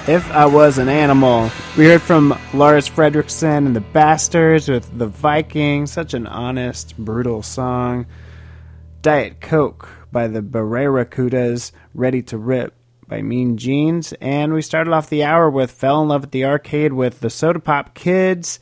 If 0.06 0.26
I 0.30 0.46
Was 0.46 0.78
an 0.78 0.88
Animal. 0.88 1.50
We 1.76 1.84
heard 1.84 2.00
from 2.00 2.30
Lars 2.54 2.88
Frederiksen 2.88 3.66
and 3.66 3.76
the 3.76 3.82
Bastards 3.82 4.70
with 4.70 4.98
The 4.98 5.06
Viking. 5.06 5.86
Such 5.86 6.14
an 6.14 6.26
honest, 6.26 6.96
brutal 6.96 7.42
song. 7.42 8.06
Diet 9.02 9.42
Coke 9.42 9.86
by 10.10 10.28
the 10.28 10.40
Barracudas. 10.40 11.72
Ready 11.92 12.22
to 12.22 12.38
Rip 12.38 12.74
by 13.06 13.20
Mean 13.20 13.58
Jeans. 13.58 14.14
And 14.14 14.54
we 14.54 14.62
started 14.62 14.94
off 14.94 15.10
the 15.10 15.24
hour 15.24 15.50
with 15.50 15.70
Fell 15.70 16.00
in 16.00 16.08
Love 16.08 16.24
at 16.24 16.32
the 16.32 16.46
Arcade 16.46 16.94
with 16.94 17.20
the 17.20 17.28
Soda 17.28 17.60
Pop 17.60 17.92
Kids. 17.92 18.60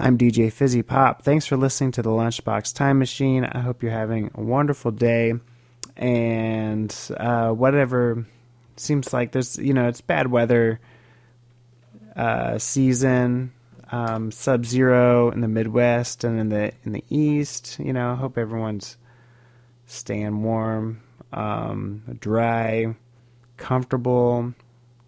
I'm 0.00 0.16
DJ 0.16 0.50
Fizzy 0.50 0.80
Pop. 0.80 1.24
Thanks 1.24 1.44
for 1.44 1.58
listening 1.58 1.92
to 1.92 2.00
the 2.00 2.08
Lunchbox 2.08 2.74
Time 2.74 2.98
Machine. 2.98 3.44
I 3.44 3.58
hope 3.58 3.82
you're 3.82 3.92
having 3.92 4.30
a 4.34 4.40
wonderful 4.40 4.92
day. 4.92 5.34
And 5.96 6.94
uh, 7.16 7.50
whatever 7.50 8.26
seems 8.76 9.12
like 9.12 9.32
there's, 9.32 9.58
you 9.58 9.72
know, 9.72 9.88
it's 9.88 10.00
bad 10.02 10.30
weather 10.30 10.78
uh, 12.14 12.58
season, 12.58 13.52
um, 13.90 14.30
sub 14.30 14.64
zero 14.66 15.30
in 15.30 15.40
the 15.40 15.48
Midwest 15.48 16.24
and 16.24 16.38
in 16.38 16.48
the 16.50 16.72
in 16.84 16.92
the 16.92 17.04
East. 17.08 17.78
You 17.78 17.92
know, 17.92 18.14
hope 18.14 18.36
everyone's 18.36 18.96
staying 19.86 20.42
warm, 20.42 21.00
um, 21.32 22.02
dry, 22.20 22.94
comfortable, 23.56 24.52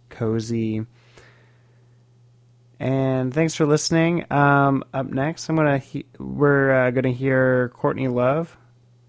cozy. 0.08 0.86
And 2.80 3.34
thanks 3.34 3.54
for 3.54 3.66
listening. 3.66 4.30
Um, 4.32 4.84
up 4.94 5.06
next, 5.06 5.48
I'm 5.48 5.56
gonna 5.56 5.78
he- 5.78 6.06
we're 6.18 6.70
uh, 6.70 6.90
gonna 6.92 7.10
hear 7.10 7.70
Courtney 7.70 8.08
Love. 8.08 8.56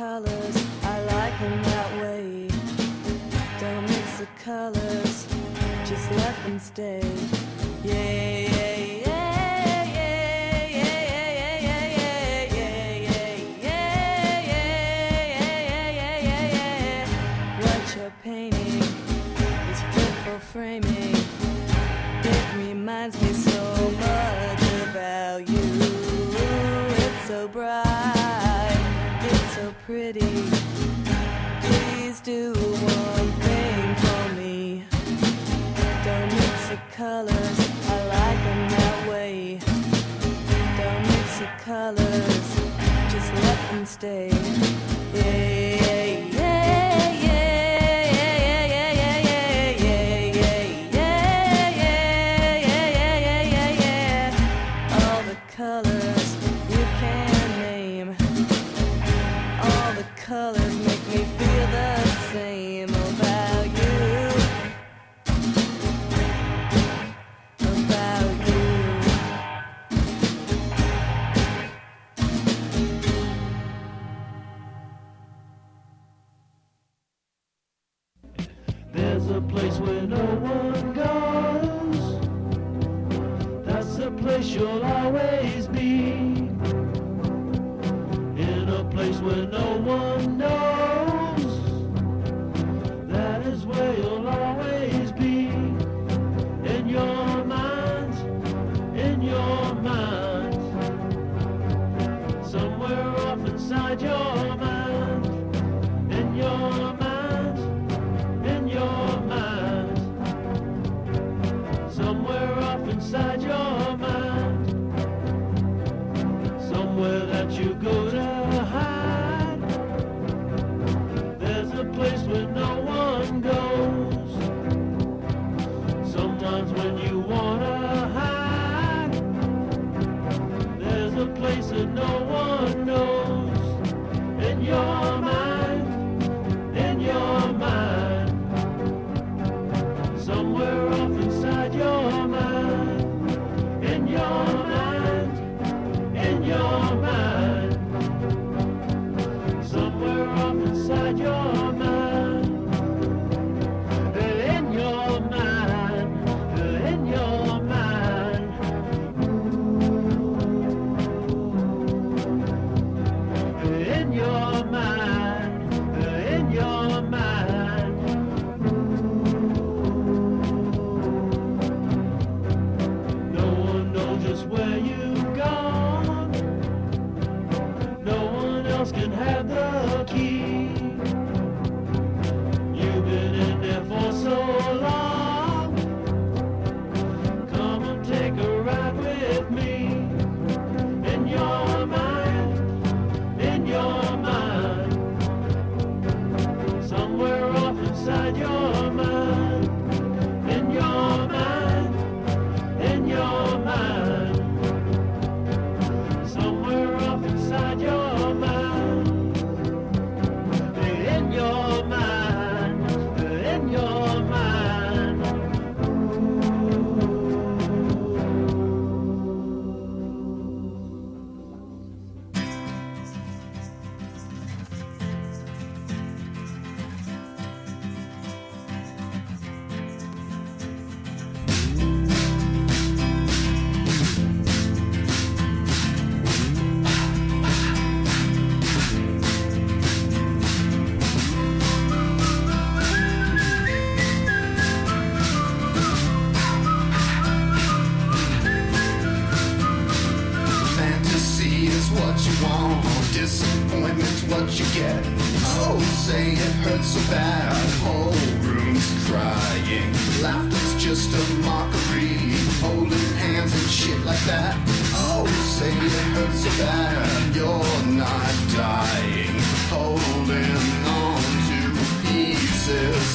colors, 0.00 0.56
I 0.82 0.98
like 1.12 1.38
them 1.40 1.62
that 1.62 2.00
way. 2.00 2.48
Don't 3.60 3.82
mix 3.82 4.18
the 4.20 4.28
colors, 4.42 5.28
just 5.84 6.10
let 6.12 6.34
them 6.44 6.58
stay. 6.58 7.04
Yeah. 7.84 8.29
do 32.30 32.52
one 32.52 33.32
thing 33.44 33.94
for 34.02 34.22
me. 34.40 34.84
Don't 36.04 36.30
mix 36.38 36.68
the 36.68 36.78
colors, 36.94 37.58
I 37.94 37.96
like 38.16 38.40
them 38.48 38.62
that 38.76 39.08
way. 39.10 39.58
Don't 40.78 41.02
mix 41.12 41.28
the 41.42 41.50
colors, 41.70 42.46
just 43.12 43.30
let 43.44 43.58
them 43.70 43.84
stay. 43.84 44.30
Yeah. 45.12 45.59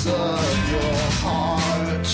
of 0.08 0.70
your 0.72 0.94
heart. 1.22 2.08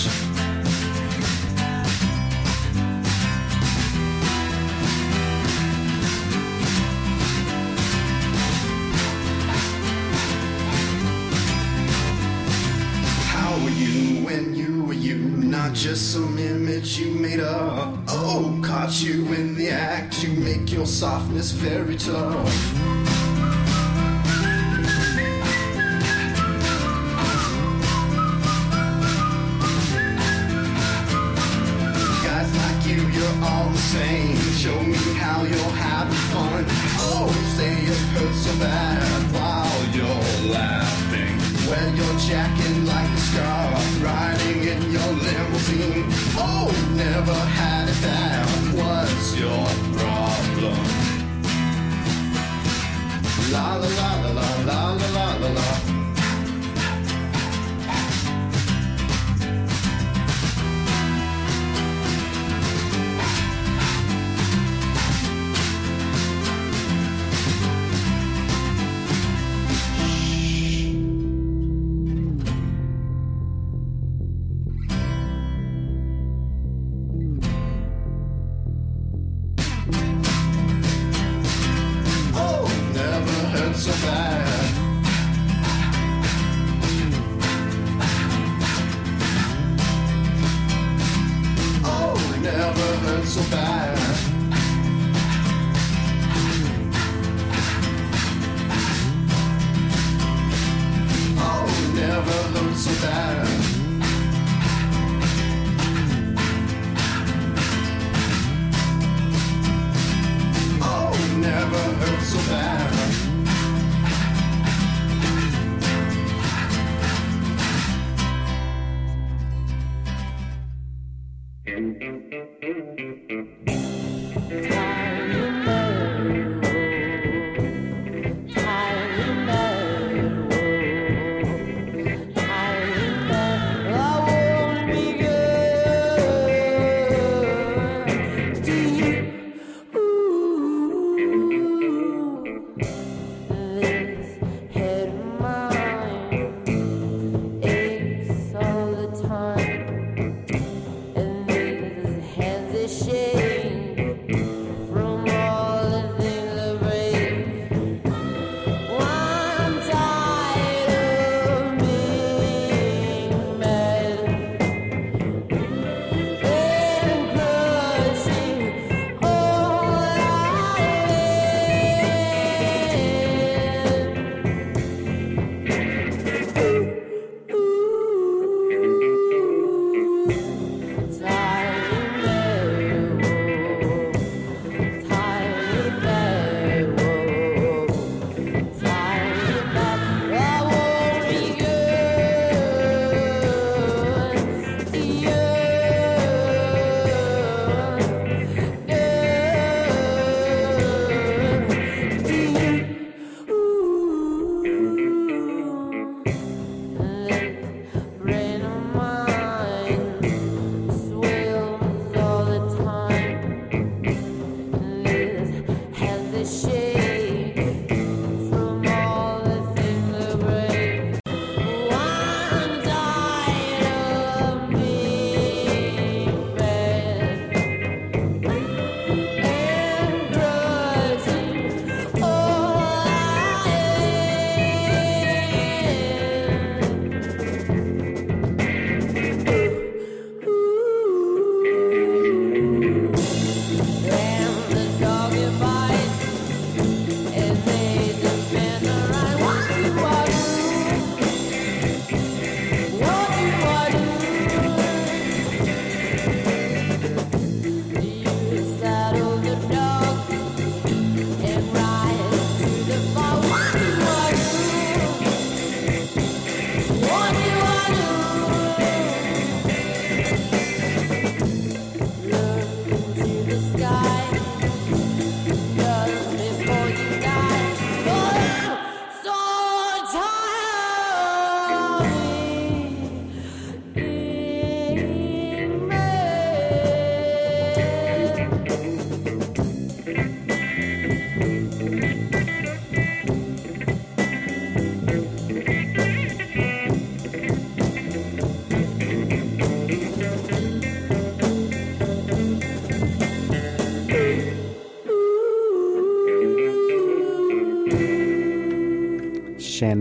How 13.26 13.52
were 13.62 13.70
you 13.70 14.24
when 14.24 14.54
you 14.54 14.84
were 14.84 14.94
you? 14.94 15.16
Not 15.18 15.74
just 15.74 16.12
some 16.12 16.38
image 16.38 16.98
you 16.98 17.14
made 17.14 17.40
up. 17.40 17.94
Oh, 18.08 18.58
caught 18.64 19.02
you 19.02 19.32
in 19.34 19.54
the 19.54 19.68
act. 19.70 20.22
You 20.22 20.32
make 20.32 20.72
your 20.72 20.86
softness 20.86 21.50
very 21.50 21.96
tough. 21.96 22.81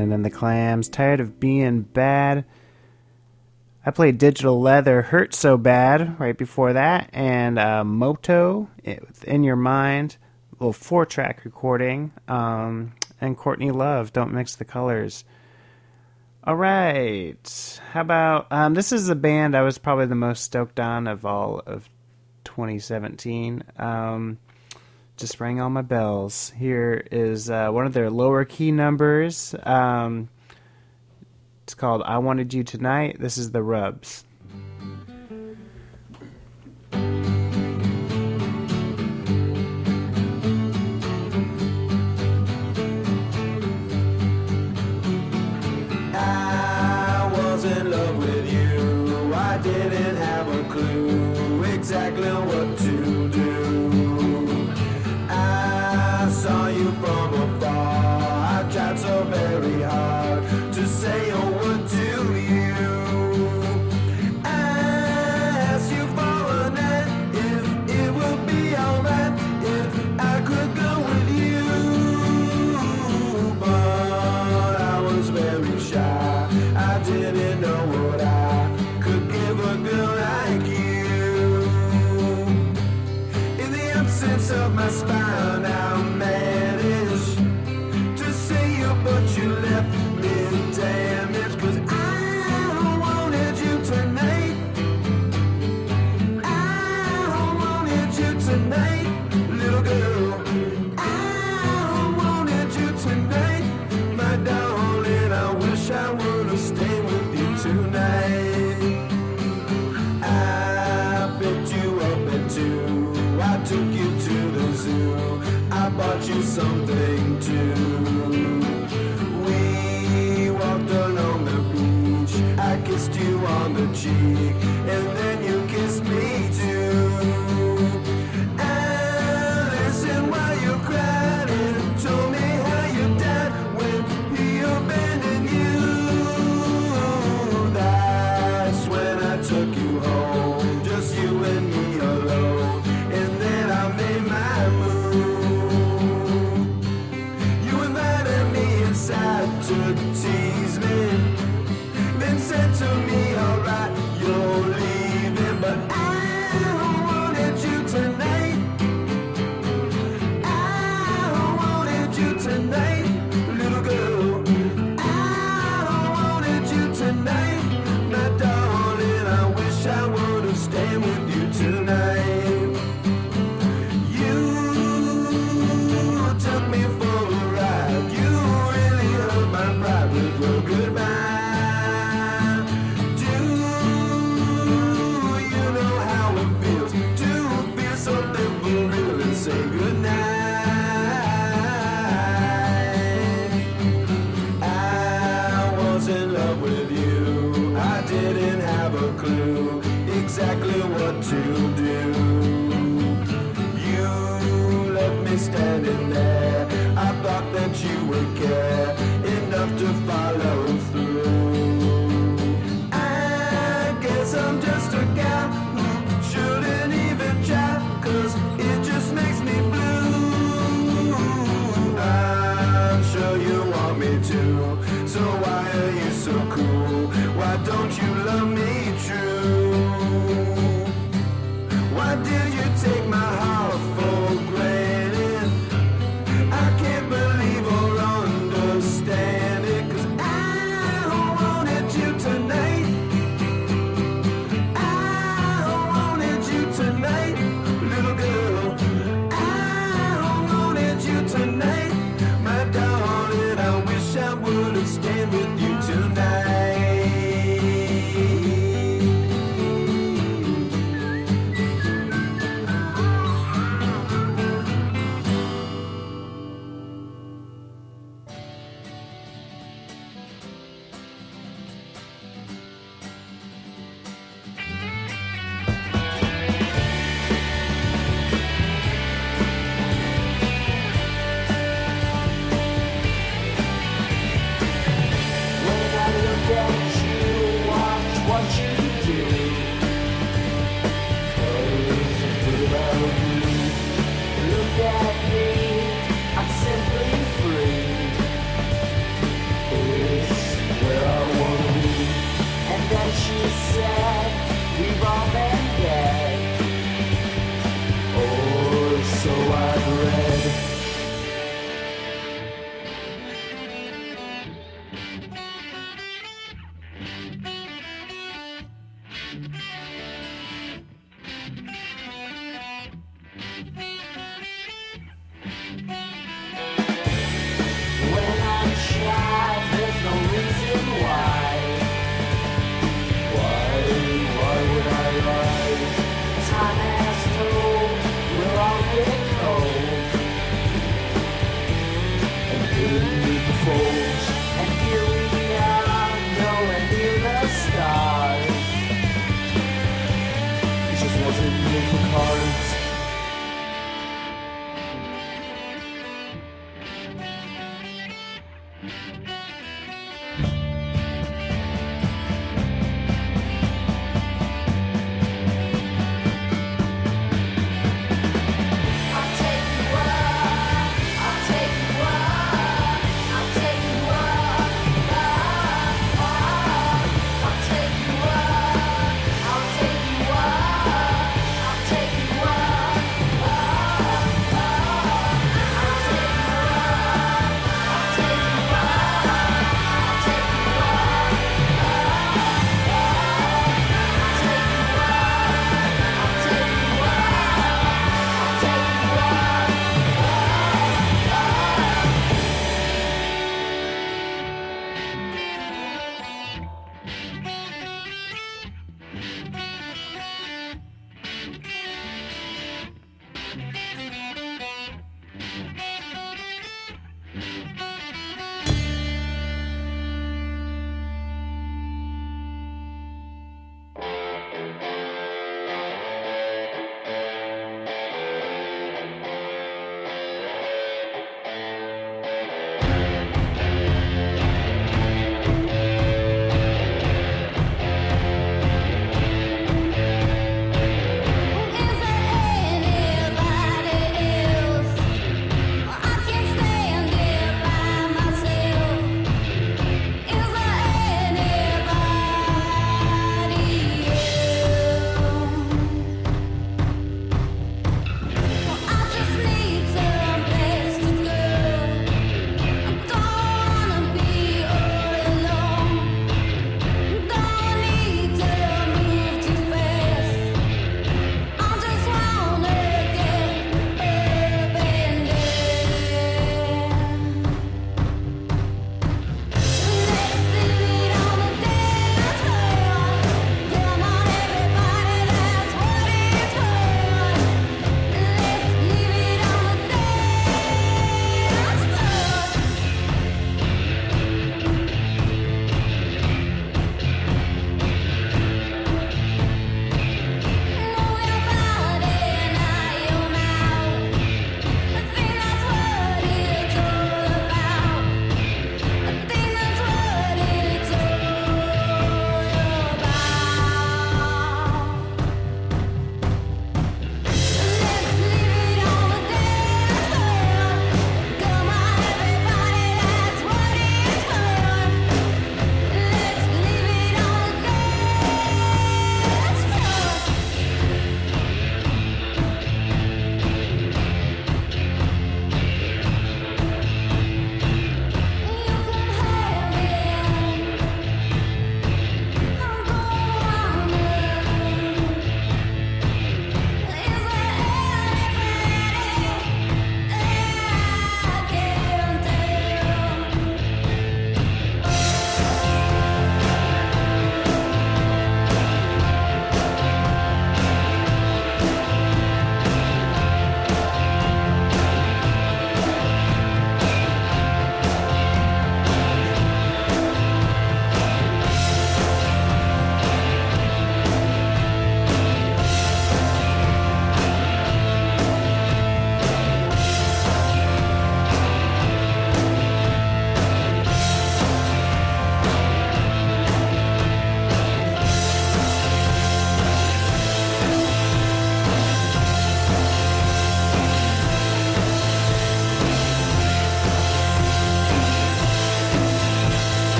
Lennon 0.00 0.14
and 0.14 0.24
the 0.24 0.30
Clams. 0.30 0.88
Tired 0.88 1.20
of 1.20 1.38
being 1.38 1.82
bad. 1.82 2.46
I 3.84 3.90
played 3.90 4.16
Digital 4.16 4.58
Leather 4.58 5.02
Hurt 5.02 5.34
So 5.34 5.58
Bad 5.58 6.18
right 6.18 6.36
before 6.36 6.72
that, 6.72 7.10
and 7.12 7.58
uh, 7.58 7.84
Moto, 7.84 8.68
eh, 8.84 8.96
In 9.26 9.44
Your 9.44 9.56
Mind, 9.56 10.16
little 10.58 10.72
four 10.72 11.04
track 11.04 11.44
recording, 11.44 12.12
um, 12.28 12.92
and 13.20 13.36
Courtney 13.36 13.70
Love, 13.70 14.12
Don't 14.12 14.32
Mix 14.32 14.56
the 14.56 14.64
Colors. 14.64 15.24
All 16.44 16.56
right, 16.56 17.80
how 17.92 18.00
about 18.00 18.46
um, 18.50 18.72
this 18.72 18.92
is 18.92 19.06
the 19.06 19.14
band 19.14 19.54
I 19.54 19.62
was 19.62 19.76
probably 19.76 20.06
the 20.06 20.14
most 20.14 20.44
stoked 20.44 20.80
on 20.80 21.06
of 21.06 21.26
all 21.26 21.62
of 21.66 21.88
2017. 22.44 23.64
Um, 23.78 24.38
just 25.20 25.38
rang 25.38 25.60
all 25.60 25.68
my 25.68 25.82
bells. 25.82 26.50
Here 26.56 27.06
is 27.12 27.50
uh, 27.50 27.70
one 27.70 27.86
of 27.86 27.92
their 27.92 28.10
lower 28.10 28.46
key 28.46 28.72
numbers. 28.72 29.54
Um, 29.62 30.30
it's 31.62 31.74
called 31.74 32.02
I 32.02 32.18
Wanted 32.18 32.54
You 32.54 32.64
Tonight. 32.64 33.18
This 33.20 33.36
is 33.36 33.50
The 33.52 33.62
Rubs. 33.62 34.24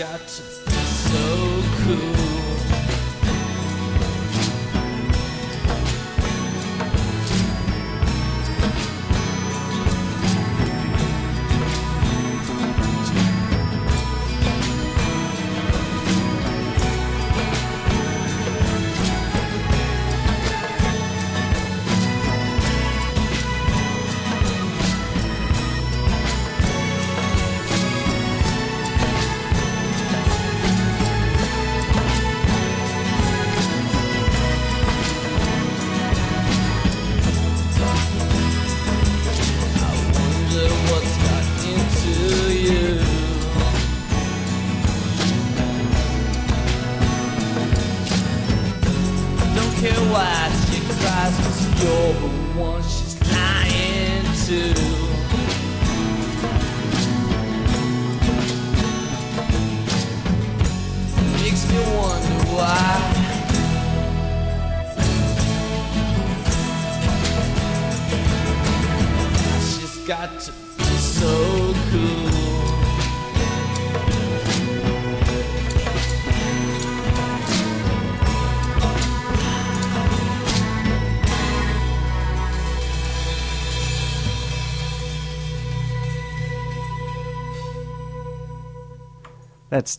Got 0.00 0.18
to 0.18 0.42
be 0.64 0.72
so 0.72 1.62
cool. 1.84 2.29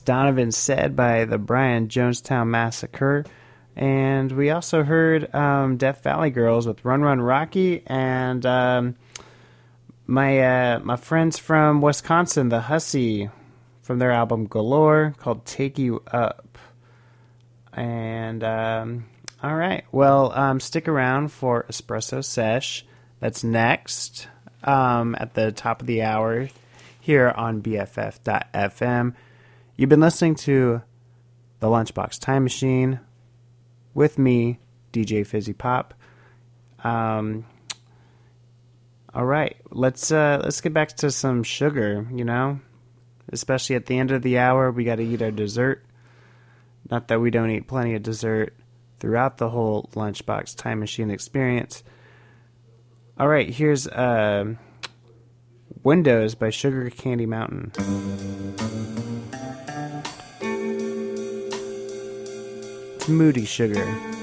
Donovan 0.05 0.51
Said 0.51 0.95
by 0.95 1.25
the 1.25 1.37
Brian 1.37 1.87
Jonestown 1.87 2.47
Massacre. 2.47 3.25
And 3.75 4.31
we 4.31 4.49
also 4.49 4.83
heard 4.83 5.33
um, 5.33 5.77
Death 5.77 6.03
Valley 6.03 6.29
Girls 6.29 6.67
with 6.67 6.83
Run 6.83 7.01
Run 7.01 7.21
Rocky 7.21 7.83
and 7.87 8.45
um, 8.45 8.95
my 10.05 10.39
uh, 10.73 10.79
my 10.79 10.97
friends 10.97 11.37
from 11.39 11.81
Wisconsin, 11.81 12.49
the 12.49 12.61
Hussy, 12.61 13.29
from 13.81 13.99
their 13.99 14.11
album 14.11 14.47
Galore 14.47 15.15
called 15.17 15.45
Take 15.45 15.79
You 15.79 16.03
Up. 16.11 16.57
And 17.73 18.43
um, 18.43 19.05
all 19.41 19.55
right, 19.55 19.85
well, 19.91 20.31
um, 20.33 20.59
stick 20.59 20.87
around 20.87 21.31
for 21.31 21.65
Espresso 21.69 22.23
Sesh. 22.23 22.85
That's 23.19 23.43
next 23.43 24.27
um, 24.63 25.15
at 25.17 25.33
the 25.33 25.51
top 25.51 25.81
of 25.81 25.87
the 25.87 26.03
hour 26.03 26.49
here 26.99 27.29
on 27.29 27.61
BFF.fm. 27.61 29.13
You've 29.81 29.89
been 29.89 29.99
listening 29.99 30.35
to 30.35 30.83
the 31.59 31.65
Lunchbox 31.65 32.19
Time 32.19 32.43
Machine 32.43 32.99
with 33.95 34.19
me, 34.19 34.59
DJ 34.93 35.25
Fizzy 35.25 35.53
Pop. 35.53 35.95
Um, 36.83 37.47
all 39.11 39.25
right, 39.25 39.57
let's 39.71 40.11
uh, 40.11 40.39
let's 40.43 40.61
get 40.61 40.71
back 40.71 40.89
to 40.97 41.09
some 41.09 41.41
sugar. 41.41 42.05
You 42.13 42.23
know, 42.23 42.59
especially 43.33 43.75
at 43.75 43.87
the 43.87 43.97
end 43.97 44.11
of 44.11 44.21
the 44.21 44.37
hour, 44.37 44.69
we 44.69 44.83
got 44.83 44.97
to 44.97 45.03
eat 45.03 45.23
our 45.23 45.31
dessert. 45.31 45.83
Not 46.91 47.07
that 47.07 47.19
we 47.19 47.31
don't 47.31 47.49
eat 47.49 47.67
plenty 47.67 47.95
of 47.95 48.03
dessert 48.03 48.55
throughout 48.99 49.39
the 49.39 49.49
whole 49.49 49.89
Lunchbox 49.95 50.55
Time 50.57 50.79
Machine 50.79 51.09
experience. 51.09 51.81
All 53.17 53.27
right, 53.27 53.49
here's 53.49 53.87
uh, 53.87 54.45
Windows 55.81 56.35
by 56.35 56.51
Sugar 56.51 56.87
Candy 56.91 57.25
Mountain. 57.25 57.71
Moody 63.07 63.45
sugar. 63.45 64.20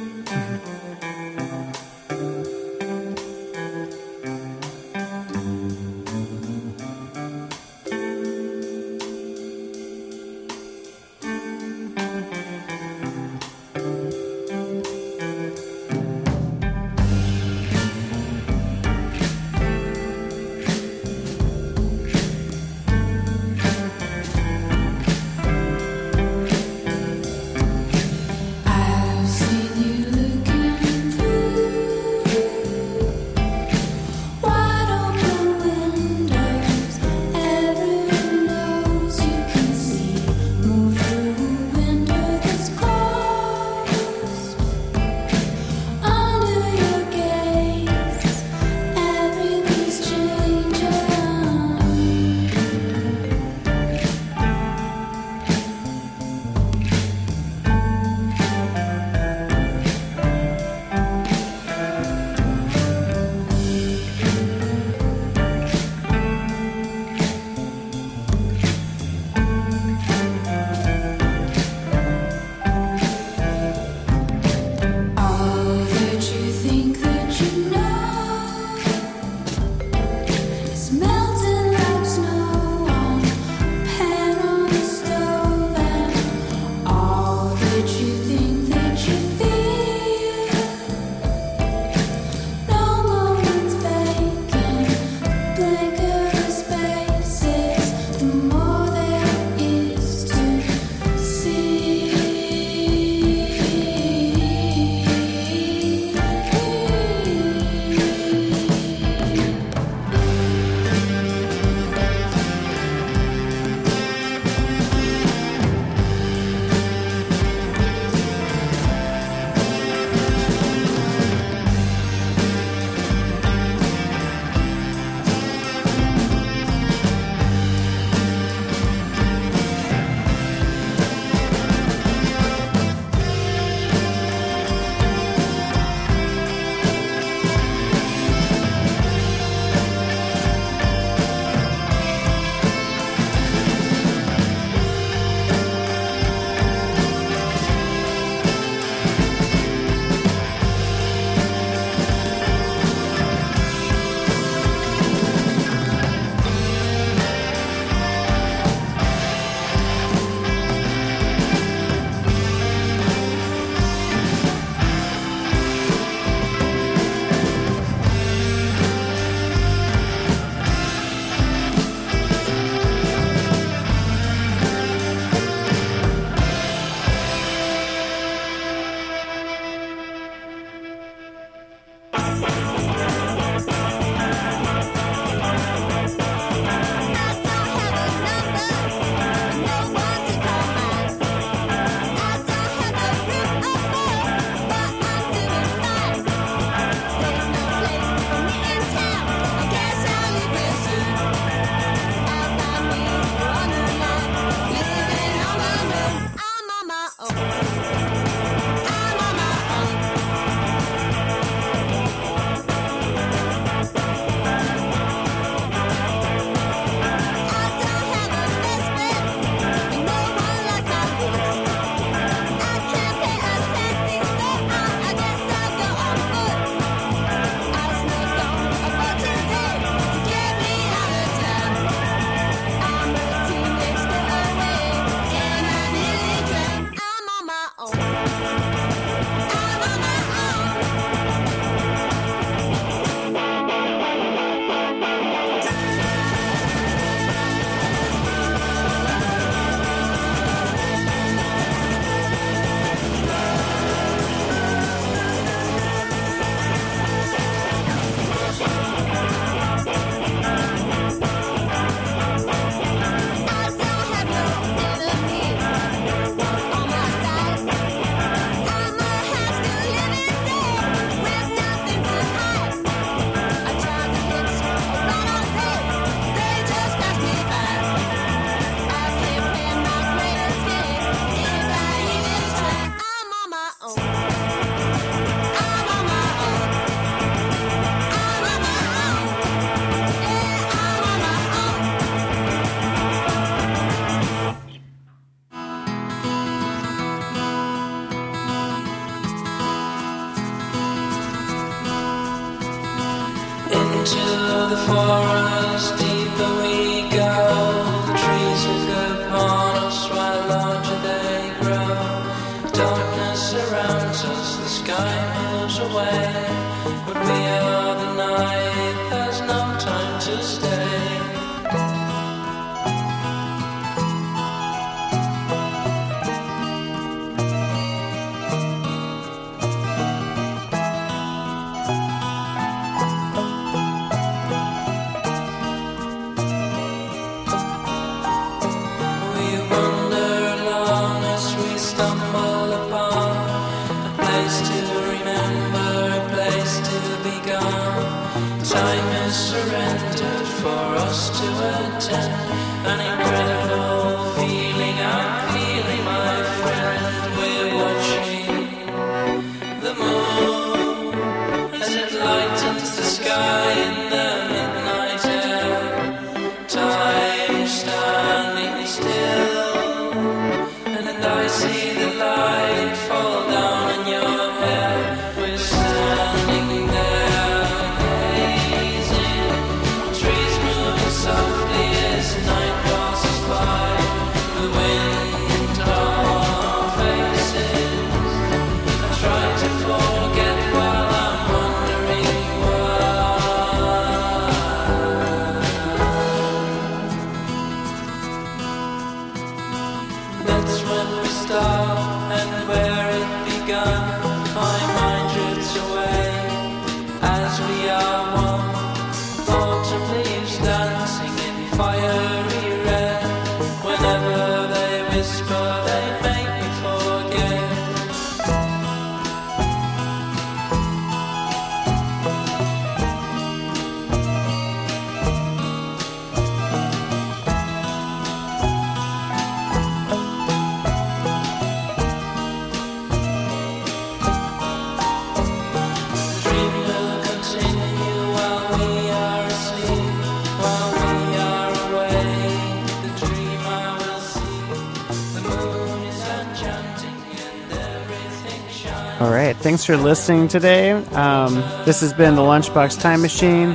for 449.88 449.96
listening 449.96 450.48
today. 450.48 450.90
Um, 450.90 451.54
this 451.86 452.02
has 452.02 452.12
been 452.12 452.34
the 452.34 452.42
Lunchbox 452.42 453.00
Time 453.00 453.22
Machine. 453.22 453.74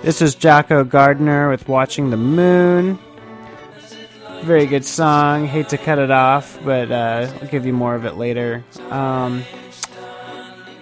This 0.00 0.22
is 0.22 0.36
Jacco 0.36 0.84
Gardner 0.84 1.50
with 1.50 1.66
Watching 1.66 2.10
the 2.10 2.16
Moon. 2.16 3.00
Very 4.42 4.66
good 4.66 4.84
song. 4.84 5.44
Hate 5.44 5.70
to 5.70 5.76
cut 5.76 5.98
it 5.98 6.12
off, 6.12 6.56
but 6.64 6.92
uh, 6.92 7.32
I'll 7.42 7.48
give 7.48 7.66
you 7.66 7.72
more 7.72 7.96
of 7.96 8.04
it 8.04 8.14
later. 8.14 8.64
Um, 8.90 9.42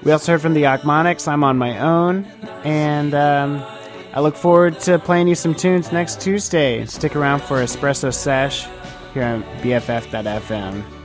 we 0.03 0.13
also 0.13 0.33
heard 0.33 0.43
from 0.43 0.53
the 0.53 0.65
Achmonics, 0.65 1.27
I'm 1.27 1.43
on 1.43 1.57
my 1.57 1.79
own. 1.79 2.27
And 2.63 3.15
um, 3.15 3.65
I 4.13 4.21
look 4.21 4.37
forward 4.37 4.79
to 4.81 4.99
playing 4.99 5.29
you 5.29 5.35
some 5.35 5.55
tunes 5.55 5.93
next 5.93 6.21
Tuesday. 6.21 6.85
Stick 6.85 7.17
around 7.17 7.41
for 7.41 7.63
Espresso 7.63 8.13
Sesh 8.13 8.67
here 9.15 9.25
on 9.25 9.45
BFF.FM. 9.63 10.96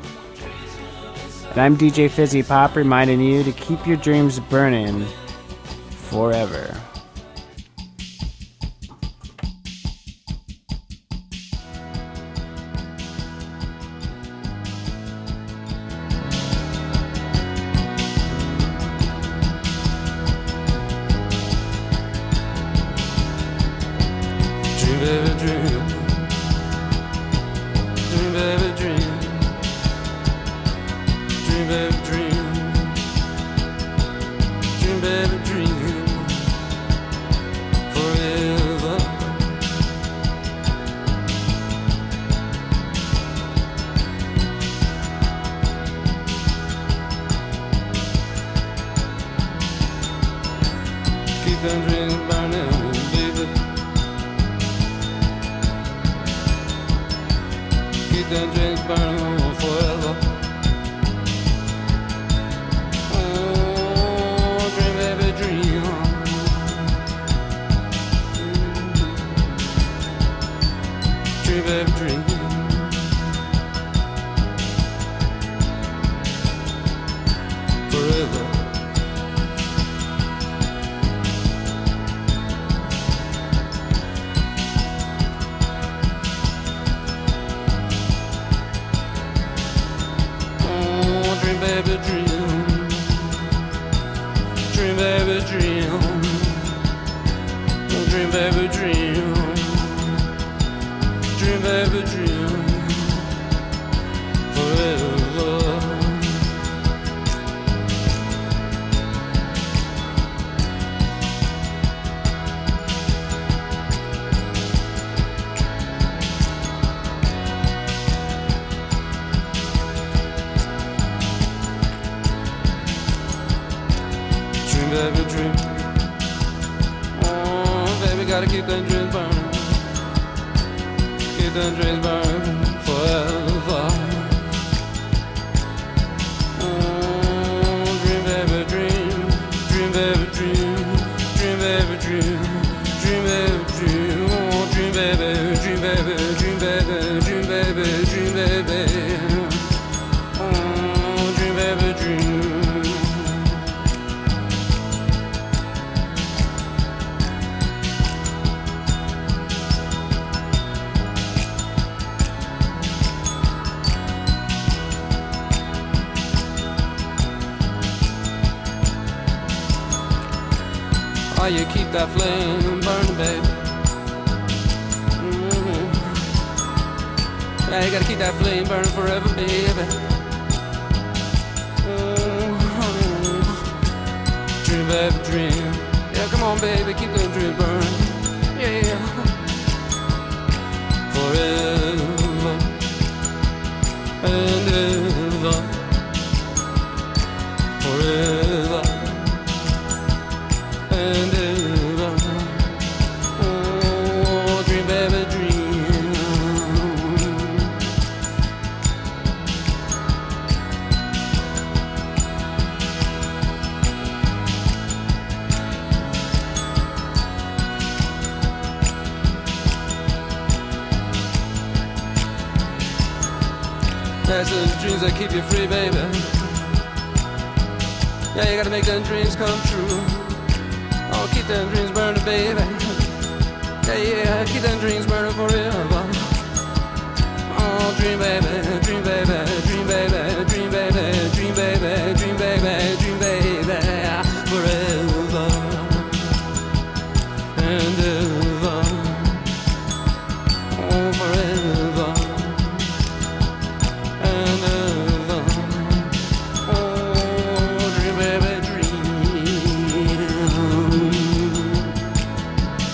And 1.52 1.60
I'm 1.60 1.76
DJ 1.76 2.10
Fizzy 2.10 2.44
Pop 2.44 2.78
reminding 2.78 3.20
you 3.20 3.44
to 3.44 3.52
keep 3.52 3.86
your 3.86 3.98
dreams 3.98 4.40
burning 4.40 5.06
forever. 5.90 6.80